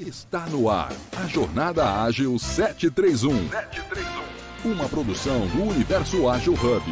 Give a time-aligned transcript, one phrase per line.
[0.00, 3.48] Está no ar a Jornada Ágil 731.
[3.50, 4.72] 731.
[4.72, 6.82] Uma produção do Universo Ágil Hub.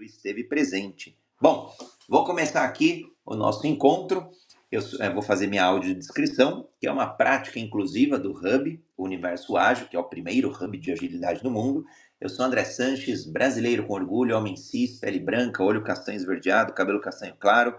[0.00, 1.16] Esteve presente.
[1.40, 1.72] Bom,
[2.08, 4.30] vou começar aqui o nosso encontro
[4.70, 9.88] eu é, vou fazer minha audiodescrição, que é uma prática inclusiva do Hub, Universo Ágil,
[9.88, 11.84] que é o primeiro hub de agilidade do mundo.
[12.20, 17.00] Eu sou André Sanches, brasileiro com orgulho, homem cis, pele branca, olho castanho esverdeado, cabelo
[17.00, 17.74] castanho claro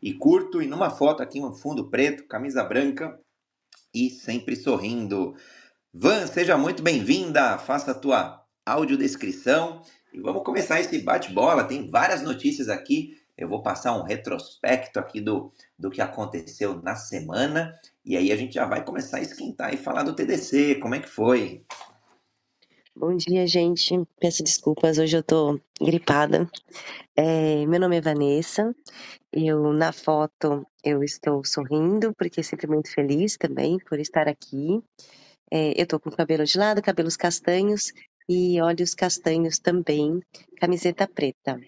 [0.00, 3.18] e curto, e numa foto aqui um fundo preto, camisa branca
[3.94, 5.34] e sempre sorrindo.
[5.92, 9.82] Van, seja muito bem-vinda, faça a tua audiodescrição
[10.12, 11.64] e vamos começar esse bate-bola.
[11.64, 16.94] Tem várias notícias aqui eu vou passar um retrospecto aqui do, do que aconteceu na
[16.94, 20.76] semana e aí a gente já vai começar a esquentar e falar do TDC.
[20.76, 21.64] Como é que foi?
[22.94, 23.94] Bom dia, gente.
[24.20, 26.48] Peço desculpas, hoje eu tô gripada.
[27.16, 28.74] É, meu nome é Vanessa.
[29.32, 34.82] Eu, na foto, eu estou sorrindo, porque sempre muito feliz também por estar aqui.
[35.50, 37.92] É, eu tô com cabelo de lado, cabelos castanhos
[38.28, 40.20] e olhos castanhos também,
[40.58, 41.60] camiseta preta.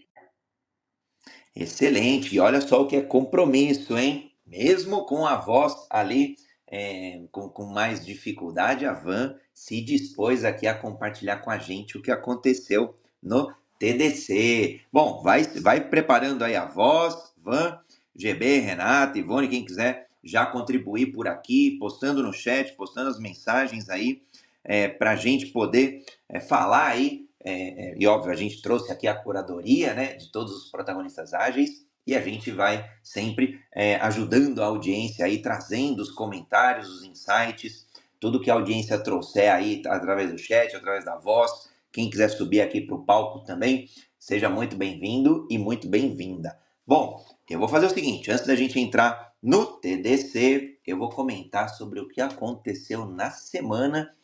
[1.56, 2.34] Excelente.
[2.34, 4.33] E olha só o que é compromisso, hein?
[4.56, 6.36] Mesmo com a voz ali
[6.70, 11.98] é, com, com mais dificuldade, a Van se dispôs aqui a compartilhar com a gente
[11.98, 14.80] o que aconteceu no TDC.
[14.92, 17.80] Bom, vai, vai preparando aí a voz, Van,
[18.14, 23.88] GB, Renata, Ivone, quem quiser já contribuir por aqui, postando no chat, postando as mensagens
[23.88, 24.22] aí,
[24.62, 28.90] é, para a gente poder é, falar aí é, é, e óbvio, a gente trouxe
[28.90, 33.96] aqui a curadoria né, de todos os protagonistas ágeis e a gente vai sempre é,
[33.96, 37.86] ajudando a audiência aí, trazendo os comentários, os insights,
[38.20, 41.68] tudo que a audiência trouxer aí através do chat, através da voz.
[41.92, 43.88] Quem quiser subir aqui para o palco também,
[44.18, 46.58] seja muito bem-vindo e muito bem-vinda.
[46.86, 51.68] Bom, eu vou fazer o seguinte: antes da gente entrar no TDC, eu vou comentar
[51.70, 54.14] sobre o que aconteceu na semana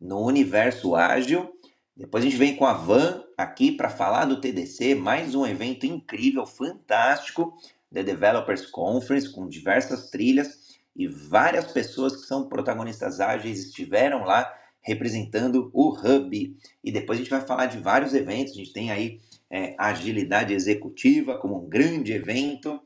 [0.00, 1.54] no universo ágil
[2.00, 5.84] depois a gente vem com a Van aqui para falar do TDC, mais um evento
[5.84, 7.54] incrível, fantástico,
[7.92, 14.50] The Developers Conference, com diversas trilhas e várias pessoas que são protagonistas ágeis estiveram lá
[14.80, 16.56] representando o Hub.
[16.82, 20.54] E depois a gente vai falar de vários eventos, a gente tem aí é, Agilidade
[20.54, 22.80] Executiva como um grande evento,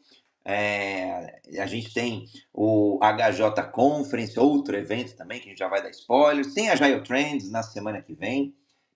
[0.45, 5.81] é, a gente tem o HJ Conference, outro evento também, que a gente já vai
[5.81, 6.53] dar spoilers.
[6.53, 8.53] Tem a Agile Trends na semana que vem.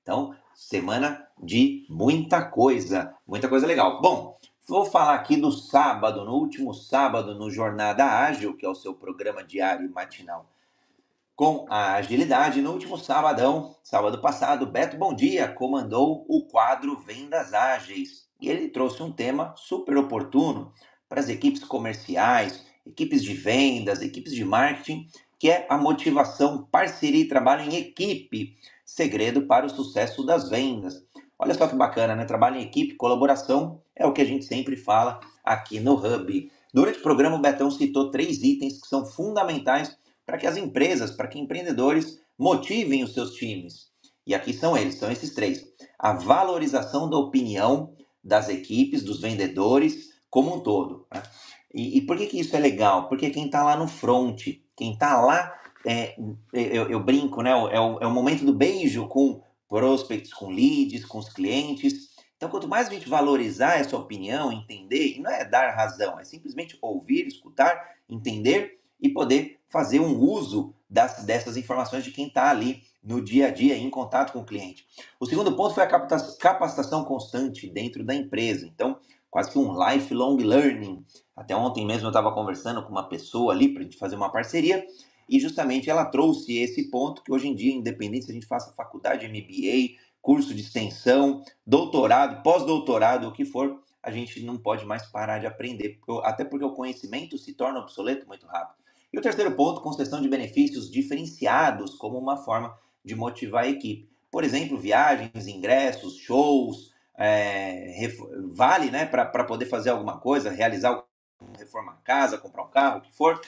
[0.09, 4.01] Então, semana de muita coisa, muita coisa legal.
[4.01, 8.75] Bom, vou falar aqui do sábado, no último sábado, no Jornada Ágil, que é o
[8.75, 10.47] seu programa diário e matinal
[11.37, 12.63] com a agilidade.
[12.63, 18.69] No último sabadão, sábado passado, Beto Bom Dia comandou o quadro Vendas Ágeis e ele
[18.69, 20.73] trouxe um tema super oportuno
[21.07, 25.07] para as equipes comerciais, equipes de vendas, equipes de marketing,
[25.39, 28.57] que é a motivação, parceria e trabalho em equipe
[28.89, 31.05] segredo para o sucesso das vendas.
[31.39, 32.25] Olha só que bacana, né?
[32.25, 36.51] Trabalho em equipe, colaboração é o que a gente sempre fala aqui no Hub.
[36.73, 39.95] Durante o programa, o Betão citou três itens que são fundamentais
[40.25, 43.89] para que as empresas, para que empreendedores motivem os seus times.
[44.27, 45.67] E aqui são eles, são esses três:
[45.99, 47.93] a valorização da opinião
[48.25, 51.07] das equipes, dos vendedores, como um todo.
[51.13, 51.23] Né?
[51.75, 53.07] E, e, por que, que isso é legal?
[53.07, 55.55] Porque quem está lá no front, quem está lá
[55.89, 56.15] é,
[56.53, 57.51] eu, eu, brinco, né?
[57.51, 62.09] É o, é o momento do beijo com prospects, com leads, com os clientes.
[62.37, 66.25] Então, quanto mais a gente valorizar essa opinião, entender, e não é dar razão, é
[66.25, 72.51] simplesmente ouvir, escutar, entender e poder fazer um uso das, dessas informações de quem está
[72.51, 74.87] ali no dia a dia, em contato com o cliente.
[75.19, 78.67] O segundo ponto foi a capacitação constante dentro da empresa.
[78.67, 78.99] Então,
[79.31, 81.03] quase que um lifelong learning.
[81.35, 84.31] Até ontem mesmo eu estava conversando com uma pessoa ali para a gente fazer uma
[84.31, 84.85] parceria
[85.29, 88.73] e justamente ela trouxe esse ponto que hoje em dia, independente se a gente faça
[88.73, 95.07] faculdade, MBA, curso de extensão, doutorado, pós-doutorado, o que for, a gente não pode mais
[95.07, 98.79] parar de aprender, até porque o conhecimento se torna obsoleto muito rápido.
[99.13, 104.09] E o terceiro ponto, concessão de benefícios diferenciados como uma forma de motivar a equipe.
[104.31, 108.09] Por exemplo, viagens, ingressos, shows, é,
[108.53, 111.03] vale né, para poder fazer alguma coisa, realizar
[111.59, 113.41] reforma casa, comprar um carro, o que for.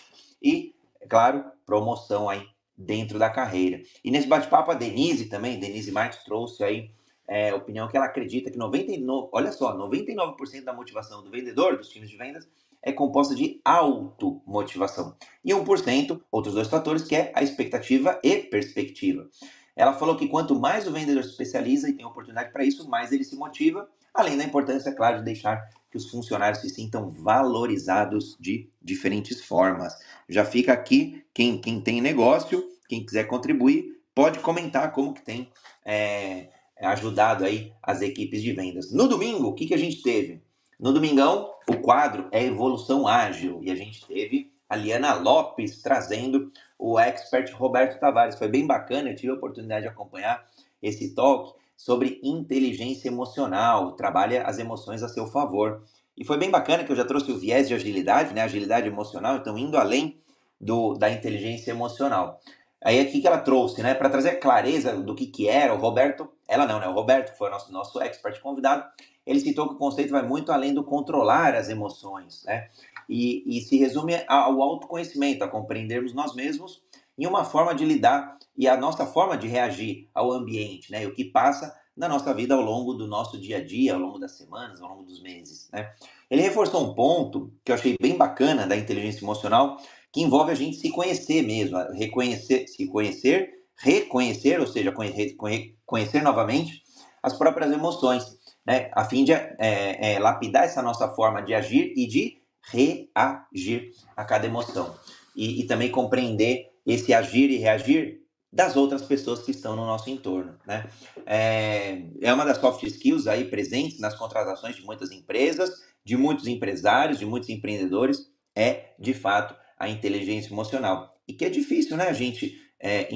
[0.43, 2.45] E é claro, promoção aí
[2.77, 3.81] dentro da carreira.
[4.03, 6.91] E nesse bate-papo, a Denise também, Denise Marques trouxe aí
[7.29, 11.77] é, a opinião que ela acredita que 99, olha só, 99% da motivação do vendedor,
[11.77, 12.49] dos times de vendas,
[12.83, 15.15] é composta de automotivação.
[15.45, 19.29] E 1%, outros dois fatores, que é a expectativa e perspectiva.
[19.77, 23.13] Ela falou que quanto mais o vendedor se especializa e tem oportunidade para isso, mais
[23.13, 28.37] ele se motiva, além da importância, claro, de deixar que os funcionários se sintam valorizados
[28.39, 29.95] de diferentes formas.
[30.29, 35.51] Já fica aqui, quem, quem tem negócio, quem quiser contribuir, pode comentar como que tem
[35.85, 36.49] é,
[36.81, 38.93] ajudado aí as equipes de vendas.
[38.93, 40.43] No domingo, o que, que a gente teve?
[40.79, 46.53] No domingão, o quadro é Evolução Ágil e a gente teve a Liana Lopes trazendo
[46.79, 48.37] o expert Roberto Tavares.
[48.37, 50.47] Foi bem bacana, eu tive a oportunidade de acompanhar
[50.81, 55.83] esse talk sobre inteligência emocional, trabalha as emoções a seu favor.
[56.15, 58.43] E foi bem bacana que eu já trouxe o viés de agilidade, né?
[58.43, 60.21] Agilidade emocional, então indo além
[60.61, 62.39] do, da inteligência emocional.
[62.85, 63.95] Aí aqui que ela trouxe, né?
[63.95, 66.87] Para trazer clareza do que, que era, o Roberto, ela não, né?
[66.87, 68.85] O Roberto, que foi o nosso, nosso expert convidado,
[69.25, 72.69] ele citou que o conceito vai muito além do controlar as emoções, né?
[73.09, 76.83] E, e se resume ao autoconhecimento, a compreendermos nós mesmos
[77.21, 81.03] em uma forma de lidar e a nossa forma de reagir ao ambiente, né?
[81.03, 84.01] E o que passa na nossa vida ao longo do nosso dia a dia, ao
[84.01, 85.93] longo das semanas, ao longo dos meses, né?
[86.31, 89.77] Ele reforçou um ponto que eu achei bem bacana da inteligência emocional,
[90.11, 95.37] que envolve a gente se conhecer mesmo, reconhecer, se conhecer, reconhecer, ou seja, conhecer,
[95.85, 96.83] conhecer novamente
[97.23, 98.25] as próprias emoções,
[98.67, 98.91] né?
[98.95, 104.25] A fim de é, é, lapidar essa nossa forma de agir e de reagir a
[104.25, 104.95] cada emoção.
[105.37, 108.21] E, e também compreender esse agir e reagir
[108.53, 110.89] das outras pessoas que estão no nosso entorno, né?
[111.25, 115.71] É, é uma das soft skills aí presentes nas contratações de muitas empresas,
[116.05, 121.17] de muitos empresários, de muitos empreendedores, é de fato a inteligência emocional.
[121.29, 123.09] E que é difícil, né, a gente é,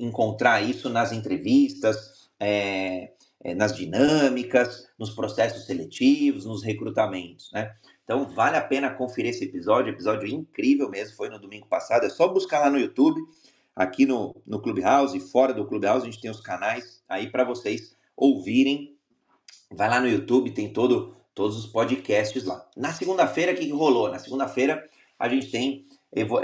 [0.00, 3.12] encontrar isso nas entrevistas, é,
[3.44, 7.72] é, nas dinâmicas, nos processos seletivos, nos recrutamentos, né?
[8.06, 12.08] Então vale a pena conferir esse episódio, episódio incrível mesmo, foi no domingo passado, é
[12.08, 13.20] só buscar lá no YouTube,
[13.74, 17.42] aqui no, no Clubhouse e fora do Clubhouse, a gente tem os canais aí para
[17.42, 18.96] vocês ouvirem.
[19.72, 22.64] Vai lá no YouTube, tem todo, todos os podcasts lá.
[22.76, 24.08] Na segunda-feira, o que, que rolou?
[24.08, 24.88] Na segunda-feira
[25.18, 25.84] a gente tem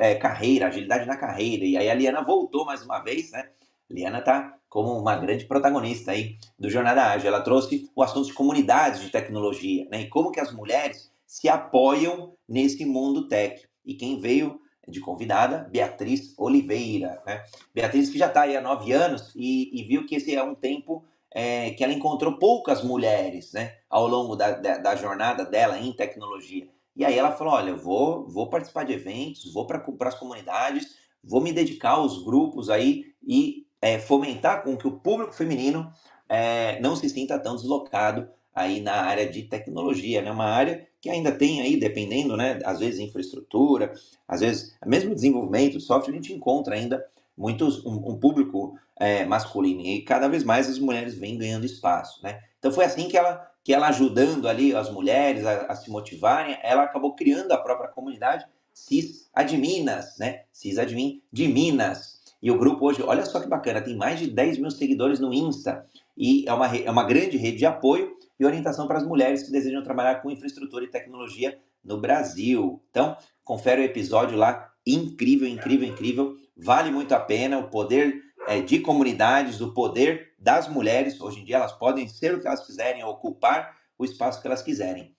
[0.01, 3.51] é, carreira, agilidade na carreira, e aí a Liana voltou mais uma vez, né?
[3.89, 7.29] Liana tá como uma grande protagonista aí do Jornada Ágil.
[7.29, 10.01] Ela trouxe o assunto de comunidades de tecnologia, né?
[10.01, 13.67] E como que as mulheres se apoiam nesse mundo tech.
[13.87, 17.23] E quem veio de convidada, Beatriz Oliveira.
[17.27, 17.43] Né?
[17.75, 20.55] Beatriz que já está aí há nove anos e, e, viu que esse é um
[20.55, 25.79] tempo é, que ela encontrou poucas mulheres né, ao longo da, da, da, jornada dela
[25.79, 26.69] em tecnologia.
[26.95, 31.41] E aí ela falou, olha, vou, vou participar de eventos, vou para as comunidades, vou
[31.41, 35.91] me dedicar aos grupos aí e é, fomentar com que o público feminino
[36.29, 40.31] é, não se sinta tão deslocado aí na área de tecnologia, né?
[40.31, 42.59] Uma área que ainda tem aí, dependendo, né?
[42.65, 43.93] Às vezes infraestrutura,
[44.27, 47.05] às vezes mesmo desenvolvimento de software, a gente encontra ainda
[47.37, 52.23] muitos um, um público é, masculino e cada vez mais as mulheres vêm ganhando espaço,
[52.23, 52.41] né?
[52.59, 56.59] Então foi assim que ela que ela ajudando ali as mulheres a, a se motivarem,
[56.63, 58.45] ela acabou criando a própria comunidade
[58.75, 60.43] Cis Adminas, né?
[60.53, 62.21] Cis Admin de Minas.
[62.43, 65.33] E o grupo hoje, olha só que bacana, tem mais de 10 mil seguidores no
[65.33, 69.43] Insta e é uma, é uma grande rede de apoio e orientação para as mulheres
[69.43, 72.83] que desejam trabalhar com infraestrutura e tecnologia no Brasil.
[72.91, 76.37] Então, confere o episódio lá, incrível, incrível, incrível.
[76.57, 81.21] Vale muito a pena o poder é, de comunidades, o poder das mulheres.
[81.21, 84.63] Hoje em dia elas podem ser o que elas quiserem, ocupar o espaço que elas
[84.63, 85.15] quiserem.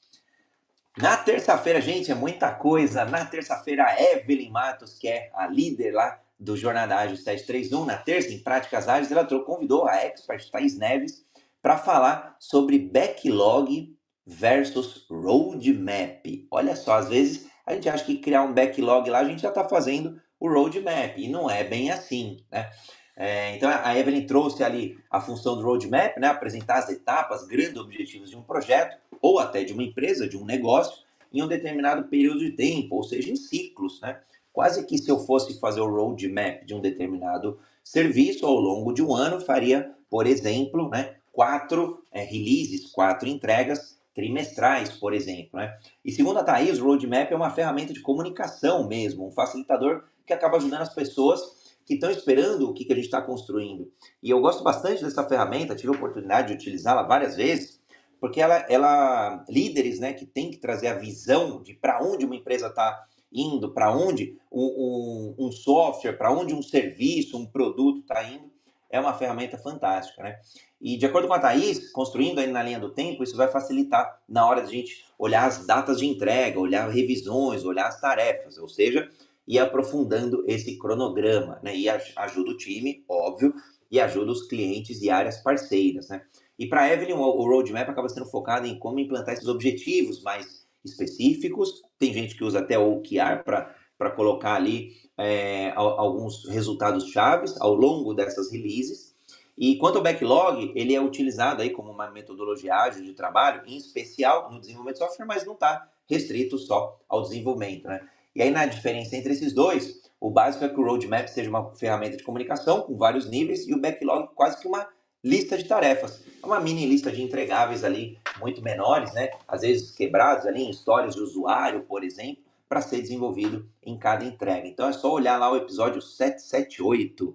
[0.97, 3.05] Na terça-feira, gente, é muita coisa.
[3.05, 7.97] Na terça-feira, a Evelyn Matos, que é a líder lá do Jornada Ágil 731, na
[7.97, 11.25] terça, em Práticas Ágeis, ela convidou a expert Thais Neves
[11.63, 16.25] para falar sobre backlog versus roadmap.
[16.51, 19.49] Olha só, às vezes a gente acha que criar um backlog lá a gente já
[19.49, 22.69] está fazendo o roadmap, e não é bem assim, né?
[23.15, 26.27] É, então a Evelyn trouxe ali a função do roadmap, né?
[26.27, 30.43] apresentar as etapas, grandes objetivos de um projeto, ou até de uma empresa, de um
[30.43, 34.19] negócio, em um determinado período de tempo, ou seja, em ciclos, né?
[34.51, 39.01] Quase que se eu fosse fazer o roadmap de um determinado serviço ao longo de
[39.01, 45.59] um ano, faria, por exemplo, né, quatro é, releases, quatro entregas trimestrais, por exemplo.
[45.59, 45.75] Né?
[46.05, 50.31] E segundo a Thaís, o roadmap é uma ferramenta de comunicação mesmo, um facilitador que
[50.31, 51.41] acaba ajudando as pessoas
[51.85, 53.91] que estão esperando o que, que a gente está construindo.
[54.21, 57.81] E eu gosto bastante dessa ferramenta, tive a oportunidade de utilizá-la várias vezes,
[58.21, 62.35] porque ela, ela líderes né, que têm que trazer a visão de para onde uma
[62.35, 67.99] empresa está indo, para onde um, um, um software, para onde um serviço, um produto
[68.01, 68.52] está indo,
[68.93, 70.39] é uma ferramenta fantástica, né?
[70.79, 74.21] E de acordo com a Thaís, construindo aí na linha do tempo, isso vai facilitar
[74.29, 78.55] na hora de a gente olhar as datas de entrega, olhar revisões, olhar as tarefas,
[78.59, 79.09] ou seja,
[79.47, 81.75] ir aprofundando esse cronograma, né?
[81.75, 83.51] E ajuda o time, óbvio,
[83.89, 86.09] e ajuda os clientes e áreas parceiras.
[86.09, 86.21] Né?
[86.59, 91.81] E para Evelyn, o roadmap acaba sendo focado em como implantar esses objetivos mais específicos.
[91.97, 93.75] Tem gente que usa até o OKR para
[94.11, 99.13] colocar ali é, alguns resultados chaves ao longo dessas releases.
[99.57, 103.77] E quanto ao backlog, ele é utilizado aí como uma metodologia ágil de trabalho, em
[103.77, 107.87] especial no desenvolvimento de software, mas não está restrito só ao desenvolvimento.
[107.87, 108.01] Né?
[108.35, 111.75] E aí, na diferença entre esses dois, o básico é que o roadmap seja uma
[111.75, 114.87] ferramenta de comunicação com vários níveis e o backlog quase que uma
[115.23, 116.23] lista de tarefas.
[116.41, 119.29] É uma mini lista de entregáveis ali, muito menores, né?
[119.47, 124.25] Às vezes quebrados ali em histórias de usuário, por exemplo, para ser desenvolvido em cada
[124.25, 124.67] entrega.
[124.67, 127.31] Então é só olhar lá o episódio 778.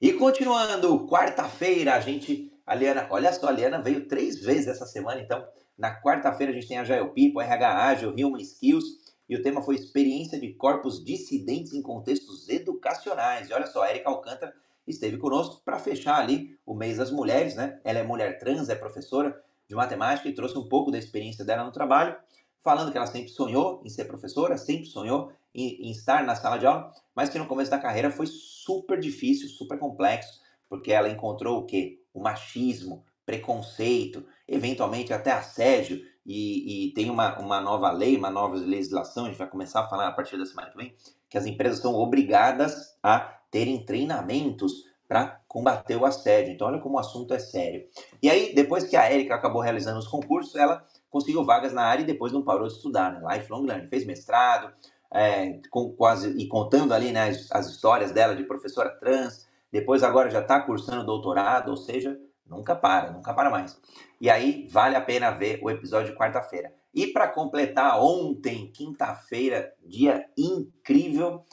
[0.00, 4.86] E continuando, quarta-feira a gente, a Liana, olha só, a Liana veio três vezes essa
[4.86, 5.46] semana, então
[5.76, 8.86] na quarta-feira a gente tem a Jael People, RH Ágil, Human Skills,
[9.28, 13.50] e o tema foi experiência de corpos dissidentes em contextos educacionais.
[13.50, 14.54] E olha só, a Erika Alcântara
[14.86, 17.78] esteve conosco para fechar ali o mês das mulheres, né?
[17.84, 21.64] Ela é mulher trans, é professora de matemática e trouxe um pouco da experiência dela
[21.64, 22.16] no trabalho,
[22.62, 26.58] falando que ela sempre sonhou em ser professora, sempre sonhou em, em estar na sala
[26.58, 31.08] de aula, mas que no começo da carreira foi super difícil, super complexo, porque ela
[31.08, 32.00] encontrou o quê?
[32.12, 38.54] O machismo, preconceito, eventualmente até assédio, e, e, tem uma, uma nova lei, uma nova
[38.54, 40.94] legislação, a gente vai começar a falar a partir da semana que vem,
[41.28, 46.52] que as empresas são obrigadas a terem treinamentos para combater o assédio.
[46.52, 47.84] Então, olha como o assunto é sério.
[48.22, 52.02] E aí, depois que a Erika acabou realizando os concursos, ela conseguiu vagas na área
[52.02, 53.36] e depois não parou de estudar, né?
[53.36, 53.88] Lifelong Learning.
[53.88, 54.72] Fez mestrado,
[55.12, 59.48] é, com, quase, e contando ali né, as, as histórias dela de professora trans.
[59.70, 63.78] Depois, agora já está cursando doutorado, ou seja, nunca para, nunca para mais.
[64.20, 66.72] E aí, vale a pena ver o episódio de quarta-feira.
[66.92, 71.44] E para completar, ontem, quinta-feira, dia incrível,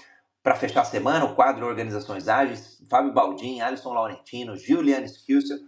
[0.42, 5.60] para fechar a semana, o quadro Organizações Ágeis, Fábio Baldin, Alisson Laurentino, Juliane Skilsel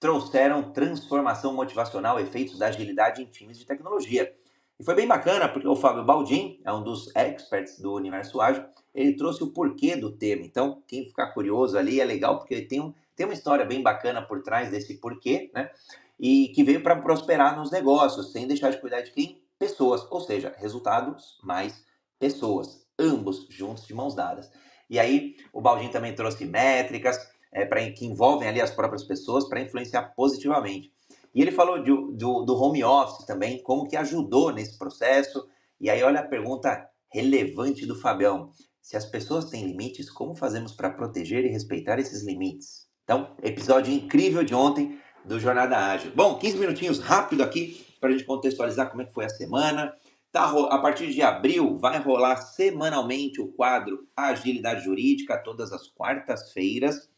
[0.00, 4.34] trouxeram transformação motivacional, efeitos da agilidade em times de tecnologia.
[4.78, 8.64] E foi bem bacana, porque o Fábio Baldin é um dos experts do universo ágil,
[8.94, 10.42] ele trouxe o porquê do tema.
[10.42, 13.82] Então, quem ficar curioso ali é legal, porque ele tem, um, tem uma história bem
[13.82, 15.70] bacana por trás desse porquê, né?
[16.18, 19.42] E que veio para prosperar nos negócios, sem deixar de cuidar de quem?
[19.58, 21.84] Pessoas, ou seja, resultados mais
[22.18, 24.50] pessoas ambos juntos de mãos dadas.
[24.88, 27.18] E aí o Baldin também trouxe métricas
[27.52, 30.92] é, pra, que envolvem ali as próprias pessoas para influenciar positivamente.
[31.34, 35.46] E ele falou de, do, do home office também, como que ajudou nesse processo.
[35.80, 38.50] E aí olha a pergunta relevante do Fabião.
[38.80, 42.88] Se as pessoas têm limites, como fazemos para proteger e respeitar esses limites?
[43.04, 46.12] Então, episódio incrível de ontem do Jornada Ágil.
[46.14, 49.92] Bom, 15 minutinhos rápido aqui para a gente contextualizar como é que foi a semana.
[50.32, 57.10] Tá, a partir de abril vai rolar semanalmente o quadro Agilidade Jurídica, todas as quartas-feiras,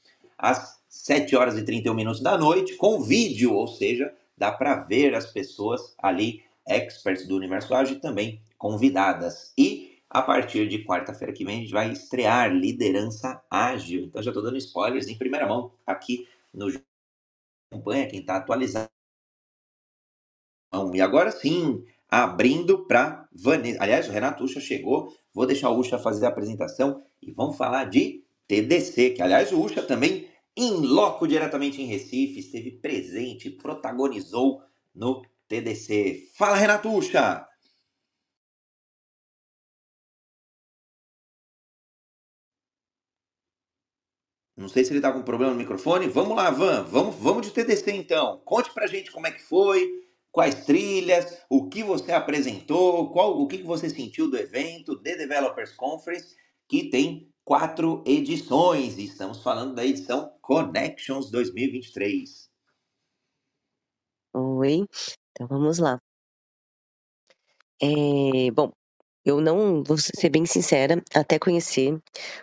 [0.43, 5.15] às 7 horas e 31 minutos da noite, com vídeo, ou seja, dá para ver
[5.15, 9.53] as pessoas ali, experts do universo ágil, também convidadas.
[9.57, 14.07] E a partir de quarta-feira que vem, a gente vai estrear Liderança Ágil.
[14.07, 16.67] Então já estou dando spoilers em primeira mão aqui no
[17.71, 18.91] acompanha quem está atualizado.
[20.93, 23.83] E agora sim, abrindo para Vanessa.
[23.83, 25.17] Aliás, o Renato Ucha chegou.
[25.33, 29.63] Vou deixar o Ucha fazer a apresentação e vamos falar de TDC, que aliás o
[29.63, 34.63] Ucha também em loco diretamente em Recife, esteve presente, protagonizou
[34.95, 36.31] no TDC.
[36.37, 37.47] Fala, Renato Ucha!
[44.57, 46.07] Não sei se ele está com problema no microfone.
[46.07, 46.85] Vamos lá, Van.
[46.85, 48.41] Vamos, vamos de TDC então.
[48.45, 49.91] Conte pra gente como é que foi,
[50.31, 55.73] quais trilhas, o que você apresentou, qual, o que você sentiu do evento, The Developers
[55.73, 56.37] Conference,
[56.69, 58.99] que tem quatro edições.
[58.99, 62.51] E estamos falando da edição Connections 2023.
[64.35, 64.87] Oi,
[65.31, 66.01] então vamos lá.
[67.81, 68.73] É, bom,
[69.25, 72.01] eu não, vou ser bem sincera, até conhecer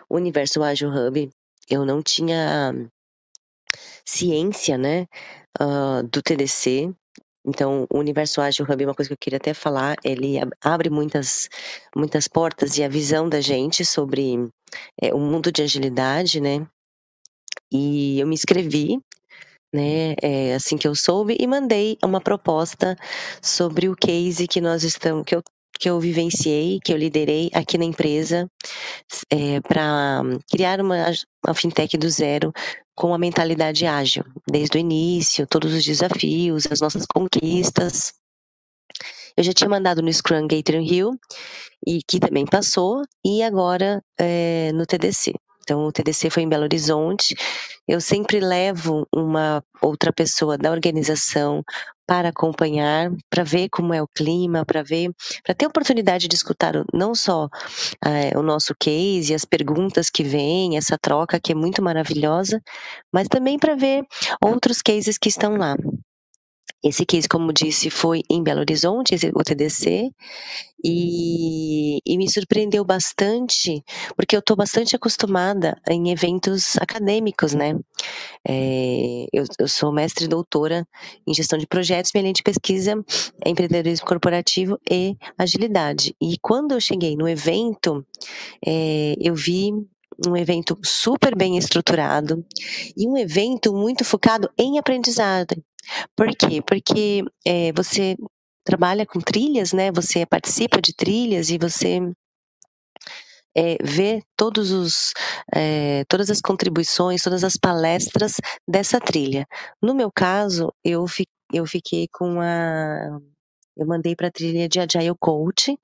[0.08, 1.30] o Universo Agile Hub,
[1.68, 2.72] eu não tinha
[4.04, 5.06] ciência, né,
[5.60, 6.94] uh, do TDC,
[7.44, 10.90] então, o Universo Ágil Hub é uma coisa que eu queria até falar, ele abre
[10.90, 11.48] muitas,
[11.96, 14.48] muitas portas e a visão da gente sobre
[15.00, 16.66] é, o mundo de agilidade, né?
[17.72, 18.98] E eu me inscrevi,
[19.72, 22.96] né, é, assim que eu soube, e mandei uma proposta
[23.40, 25.42] sobre o case que nós estamos, que eu
[25.80, 28.46] que eu vivenciei, que eu liderei aqui na empresa,
[29.30, 30.20] é, para
[30.50, 31.10] criar uma,
[31.42, 32.52] uma fintech do zero
[33.00, 38.12] com a mentalidade ágil, desde o início, todos os desafios, as nossas conquistas.
[39.34, 41.18] Eu já tinha mandado no Scrum Gator Hill,
[41.86, 45.32] e que também passou, e agora é, no TDC.
[45.62, 47.34] Então, o TDC foi em Belo Horizonte.
[47.88, 51.64] Eu sempre levo uma outra pessoa da organização
[52.10, 55.12] para acompanhar, para ver como é o clima, para ver,
[55.44, 57.48] para ter oportunidade de escutar não só
[58.04, 62.60] é, o nosso case, as perguntas que vêm, essa troca que é muito maravilhosa,
[63.12, 64.04] mas também para ver
[64.44, 65.76] outros cases que estão lá.
[66.82, 70.10] Esse case, como disse, foi em Belo Horizonte, o TDC,
[70.84, 73.84] e, e me surpreendeu bastante,
[74.16, 77.78] porque eu estou bastante acostumada em eventos acadêmicos, né?
[78.46, 80.86] É, eu, eu, sou mestre e doutora
[81.26, 82.92] em gestão de projetos, minha linha de pesquisa
[83.44, 86.14] é empreendedorismo corporativo e agilidade.
[86.20, 88.04] E quando eu cheguei no evento,
[88.66, 89.72] é, eu vi
[90.26, 92.44] um evento super bem estruturado
[92.96, 95.54] e um evento muito focado em aprendizado.
[96.16, 96.62] Por quê?
[96.62, 98.16] Porque é, você
[98.64, 99.90] trabalha com trilhas, né?
[99.92, 102.00] Você participa de trilhas e você
[103.56, 105.12] é, vê todos os,
[105.54, 108.36] é, todas as contribuições, todas as palestras
[108.68, 109.46] dessa trilha.
[109.82, 113.18] No meu caso, eu, fi, eu fiquei com a
[113.80, 115.74] eu mandei para a trilha de Agile Coach,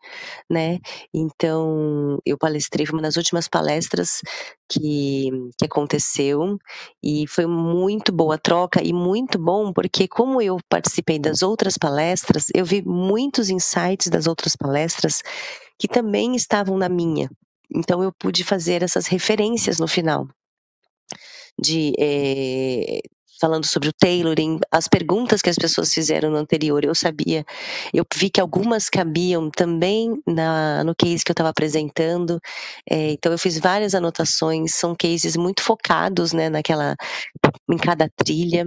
[0.51, 0.79] né?
[1.15, 4.21] Então, eu palestrei, foi uma das últimas palestras
[4.69, 6.59] que, que aconteceu
[7.03, 12.49] e foi muito boa troca e muito bom porque como eu participei das outras palestras,
[12.55, 15.23] eu vi muitos insights das outras palestras
[15.79, 17.31] que também estavam na minha.
[17.75, 20.29] Então, eu pude fazer essas referências no final
[21.59, 23.01] de é,
[23.41, 27.45] falando sobre o tailoring, as perguntas que as pessoas fizeram no anterior, eu sabia,
[27.93, 32.41] eu vi que algumas cabiam também na, no case que eu estava apresentando,
[32.91, 36.97] é, então eu fiz várias anotações, são cases muito focados, né, naquela,
[37.71, 38.67] em cada trilha,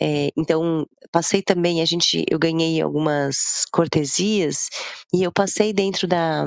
[0.00, 4.68] é, então passei também, a gente, eu ganhei algumas cortesias,
[5.12, 6.44] e eu passei dentro da,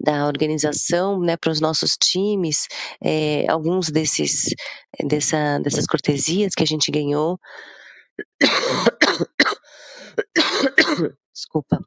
[0.00, 2.66] da organização, né, para os nossos times,
[3.02, 4.54] é, alguns desses
[5.04, 7.38] dessa, dessas cortesias que a gente ganhou.
[11.32, 11.78] Desculpa.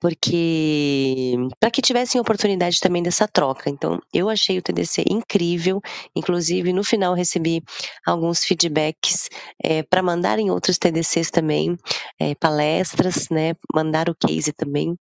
[0.00, 3.68] Porque para que tivessem oportunidade também dessa troca.
[3.68, 5.80] Então, eu achei o TDC incrível.
[6.16, 7.62] Inclusive, no final recebi
[8.06, 9.28] alguns feedbacks
[9.62, 11.76] é, para mandar em outros TDCs também,
[12.18, 13.54] é, palestras, né?
[13.74, 14.96] Mandar o case também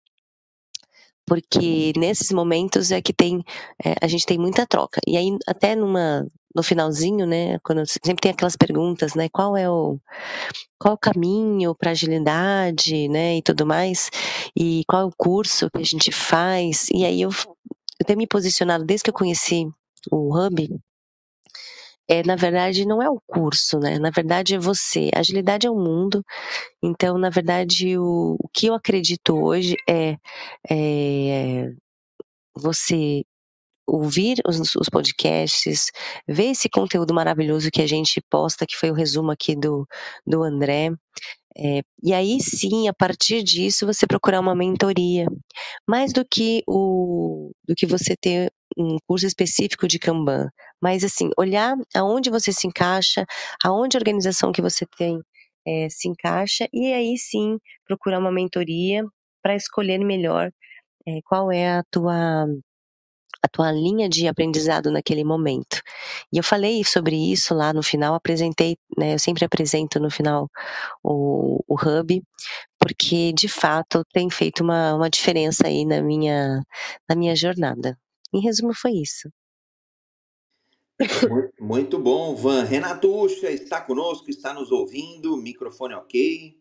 [1.29, 3.43] porque nesses momentos é que tem
[3.85, 4.99] é, a gente tem muita troca.
[5.07, 9.69] E aí até numa no finalzinho né quando sempre tem aquelas perguntas né qual é
[9.69, 9.99] o
[10.79, 14.09] qual é o caminho para agilidade né e tudo mais
[14.55, 16.87] e qual é o curso que a gente faz.
[16.91, 17.29] E aí eu,
[17.99, 19.67] eu tenho me posicionado desde que eu conheci
[20.11, 20.79] o Hub
[22.09, 23.99] é, na verdade, não é o curso, né?
[23.99, 25.11] Na verdade, é você.
[25.15, 26.23] Agilidade é o mundo.
[26.83, 30.17] Então, na verdade, o, o que eu acredito hoje é,
[30.69, 31.71] é
[32.55, 33.23] você
[33.87, 35.91] ouvir os, os, podcasts,
[36.27, 39.87] ver esse conteúdo maravilhoso que a gente posta, que foi o resumo aqui do,
[40.25, 40.91] do André.
[41.61, 45.25] É, e aí sim, a partir disso, você procurar uma mentoria.
[45.87, 50.49] Mais do que o do que você ter um curso específico de Kanban,
[50.81, 53.25] mas assim, olhar aonde você se encaixa,
[53.63, 55.19] aonde a organização que você tem
[55.67, 59.03] é, se encaixa, e aí sim procurar uma mentoria
[59.43, 60.51] para escolher melhor
[61.07, 62.47] é, qual é a tua
[63.41, 65.81] a tua linha de aprendizado naquele momento.
[66.31, 70.49] E eu falei sobre isso lá no final, apresentei, né, eu sempre apresento no final
[71.03, 72.21] o, o Hub,
[72.77, 76.61] porque de fato tem feito uma, uma diferença aí na minha,
[77.07, 77.97] na minha jornada.
[78.33, 79.29] Em resumo, foi isso.
[81.59, 82.63] Muito bom, Van.
[82.63, 86.58] Renato Ucha está conosco, está nos ouvindo, microfone ok.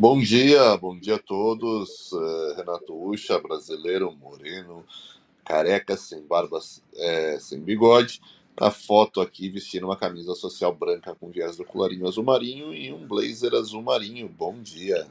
[0.00, 2.12] Bom dia, bom dia a todos.
[2.12, 4.86] Uh, Renato Ucha, brasileiro, moreno,
[5.44, 6.60] careca, sem barba,
[6.94, 8.20] é, sem bigode.
[8.56, 12.92] A foto aqui vestindo uma camisa social branca com viés do colarinho azul marinho e
[12.92, 14.28] um blazer azul marinho.
[14.28, 15.08] Bom dia.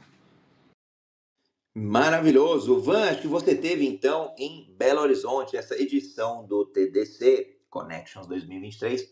[1.76, 2.80] Maravilhoso.
[2.80, 9.06] Van, acho que você teve então em Belo Horizonte essa edição do TDC Connections 2023.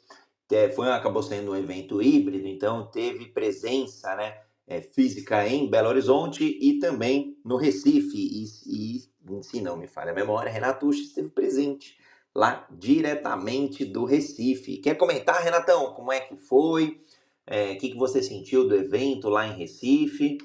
[0.48, 5.88] Que foi, acabou sendo um evento híbrido, então teve presença né, é, física em Belo
[5.88, 8.16] Horizonte e também no Recife.
[8.16, 11.96] E, e se não me falha a memória, Renato Uchi esteve presente
[12.34, 14.78] lá diretamente do Recife.
[14.78, 17.00] Quer comentar, Renatão, como é que foi?
[17.46, 20.38] É, o que, que você sentiu do evento lá em Recife?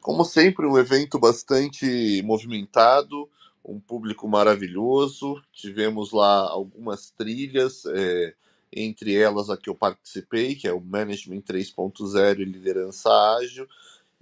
[0.00, 3.28] Como sempre, um evento bastante movimentado,
[3.64, 5.42] um público maravilhoso.
[5.52, 8.34] Tivemos lá algumas trilhas, é,
[8.72, 13.66] entre elas a que eu participei, que é o Management 3.0 e Liderança Ágil.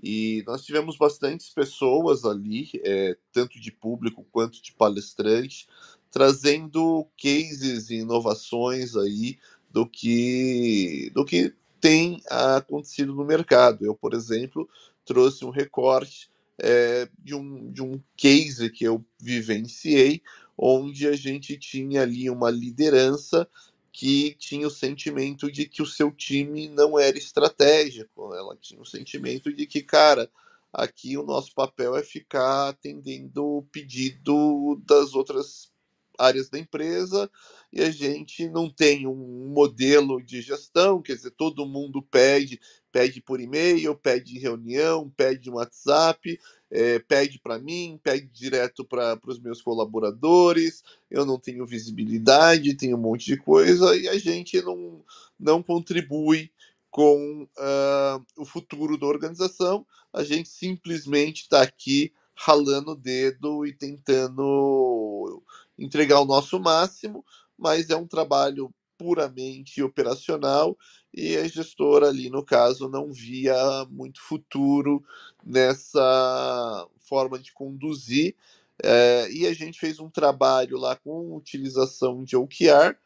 [0.03, 5.67] E nós tivemos bastantes pessoas ali, é, tanto de público quanto de palestrantes,
[6.11, 9.39] trazendo cases e inovações aí
[9.71, 13.85] do que, do que tem acontecido no mercado.
[13.85, 14.69] Eu, por exemplo,
[15.05, 20.23] trouxe um recorte é, de, um, de um case que eu vivenciei,
[20.57, 23.49] onde a gente tinha ali uma liderança
[23.95, 28.35] que tinha o sentimento de que o seu time não era estratégico.
[28.35, 30.29] Ela tinha o sentimento de que, cara,
[30.73, 35.73] aqui o nosso papel é ficar atendendo o pedido das outras
[36.19, 37.31] áreas da empresa
[37.73, 43.21] e a gente não tem um modelo de gestão, quer dizer, todo mundo pede, pede
[43.21, 46.37] por e-mail, pede em reunião, pede no WhatsApp,
[46.75, 52.97] é, pede para mim, pede direto para os meus colaboradores, eu não tenho visibilidade, tenho
[52.97, 55.05] um monte de coisa e a gente não,
[55.39, 56.51] não contribui
[56.91, 63.73] com uh, o futuro da organização, a gente simplesmente está aqui ralando o dedo e
[63.73, 65.41] tentando
[65.79, 67.25] entregar o nosso máximo,
[67.57, 70.77] mas é um trabalho puramente operacional
[71.16, 73.55] e a gestora ali, no caso, não via
[73.90, 75.05] muito futuro
[75.44, 78.35] nessa forma de conduzir.
[78.83, 82.96] É, e a gente fez um trabalho lá com utilização de OKR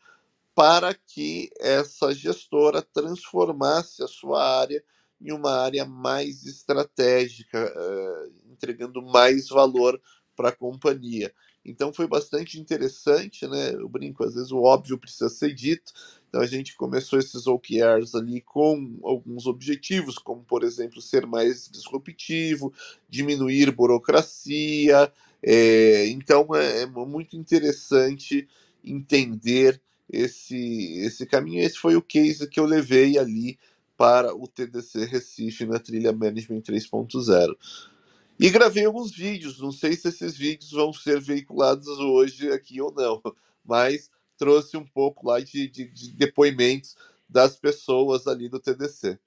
[0.54, 4.82] para que essa gestora transformasse a sua área
[5.20, 10.00] em uma área mais estratégica, é, entregando mais valor
[10.34, 11.32] para a companhia.
[11.64, 13.74] Então foi bastante interessante, né?
[13.74, 15.92] Eu brinco, às vezes o óbvio precisa ser dito.
[16.28, 21.68] Então a gente começou esses OKRs ali com alguns objetivos, como por exemplo ser mais
[21.70, 22.72] disruptivo,
[23.08, 25.10] diminuir burocracia.
[25.42, 28.46] É, então é, é muito interessante
[28.84, 31.62] entender esse, esse caminho.
[31.62, 33.58] Esse foi o case que eu levei ali
[33.96, 37.56] para o TDC Recife na trilha Management 3.0.
[38.38, 42.92] E gravei alguns vídeos, não sei se esses vídeos vão ser veiculados hoje aqui ou
[42.92, 43.20] não,
[43.64, 44.08] mas
[44.38, 46.96] trouxe um pouco lá de, de, de depoimentos
[47.28, 49.18] das pessoas ali do TDC.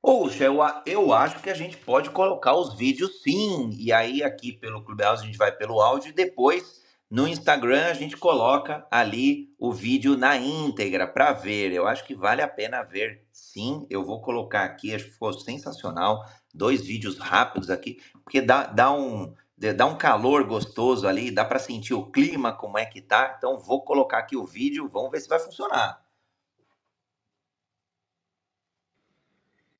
[0.00, 3.70] Poxa, eu, eu acho que a gente pode colocar os vídeos sim.
[3.78, 7.94] E aí, aqui pelo Clubhouse, a gente vai pelo áudio e depois no Instagram a
[7.94, 11.72] gente coloca ali o vídeo na íntegra para ver.
[11.72, 13.86] Eu acho que vale a pena ver sim.
[13.88, 18.92] Eu vou colocar aqui, acho que ficou sensacional dois vídeos rápidos aqui, porque dá, dá,
[18.92, 23.34] um, dá um calor gostoso ali, dá para sentir o clima, como é que tá.
[23.36, 26.00] Então vou colocar aqui o vídeo, vamos ver se vai funcionar.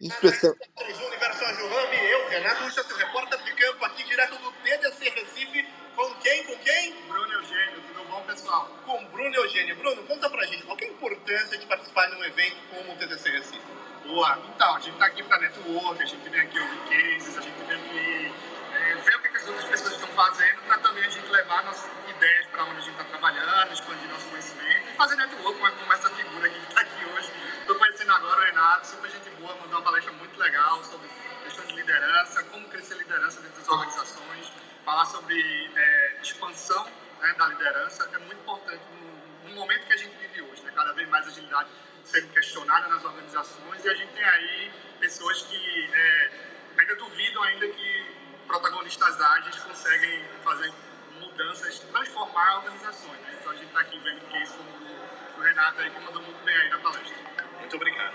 [0.00, 0.54] Inspeção.
[0.78, 5.66] Universo Hub, eu, Renato Ruxa, seu repórter de campo, aqui direto do TDC Recife.
[5.96, 6.44] Com quem?
[6.44, 6.94] Com quem?
[7.08, 8.68] Bruno Eugênio, tudo bom, pessoal?
[8.86, 9.76] Com Bruno Eugênio.
[9.76, 12.96] Bruno, conta pra gente, qual é a importância de participar de um evento como o
[12.96, 13.66] TDC Recife?
[14.06, 14.38] Boa.
[14.54, 17.58] Então, a gente está aqui para network, a gente vem aqui ouvir cases, a gente
[17.64, 18.47] vem aqui
[18.78, 22.46] ver o que, as outras pessoas estão fazendo para também a gente levar nossas ideias
[22.46, 26.48] para onde a gente está trabalhando, expandir nosso conhecimento e fazer network como essa figura
[26.48, 27.32] que está aqui hoje.
[27.60, 31.08] Estou conhecendo agora o Renato, super gente boa, mandou uma palestra muito legal sobre
[31.44, 34.52] questão de liderança, como crescer liderança dentro das organizações,
[34.84, 36.84] falar sobre é, expansão
[37.20, 40.72] né, da liderança, é muito importante no, no momento que a gente vive hoje, né?
[40.74, 41.68] cada vez mais agilidade
[42.04, 46.30] sendo questionada nas organizações e a gente tem aí pessoas que é,
[46.78, 48.17] ainda duvidam ainda que
[48.48, 50.72] protagonistas ágeis conseguem fazer
[51.20, 53.20] mudanças, transformar organizações.
[53.20, 53.36] Né?
[53.38, 56.56] Então a gente está aqui vendo case como o Renato aí que mandou muito bem
[56.56, 57.16] aí na palestra.
[57.60, 58.14] Muito obrigado.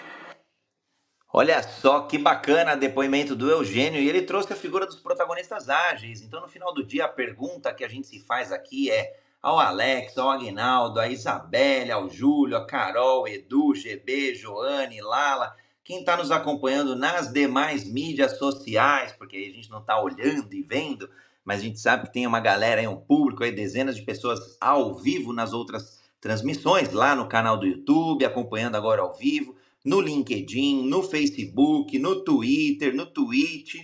[1.31, 6.21] Olha só que bacana depoimento do Eugênio e ele trouxe a figura dos protagonistas ágeis.
[6.21, 9.59] Então, no final do dia, a pergunta que a gente se faz aqui é: ao
[9.59, 16.15] Alex, ao Aguinaldo, a Isabelle, ao Júlio, a Carol, Edu, GB, Joane, Lala, quem está
[16.15, 21.09] nos acompanhando nas demais mídias sociais, porque a gente não está olhando e vendo,
[21.43, 24.57] mas a gente sabe que tem uma galera aí, um público aí, dezenas de pessoas
[24.61, 29.99] ao vivo nas outras transmissões, lá no canal do YouTube, acompanhando agora ao vivo, no
[29.99, 33.75] LinkedIn, no Facebook, no Twitter, no Twitch.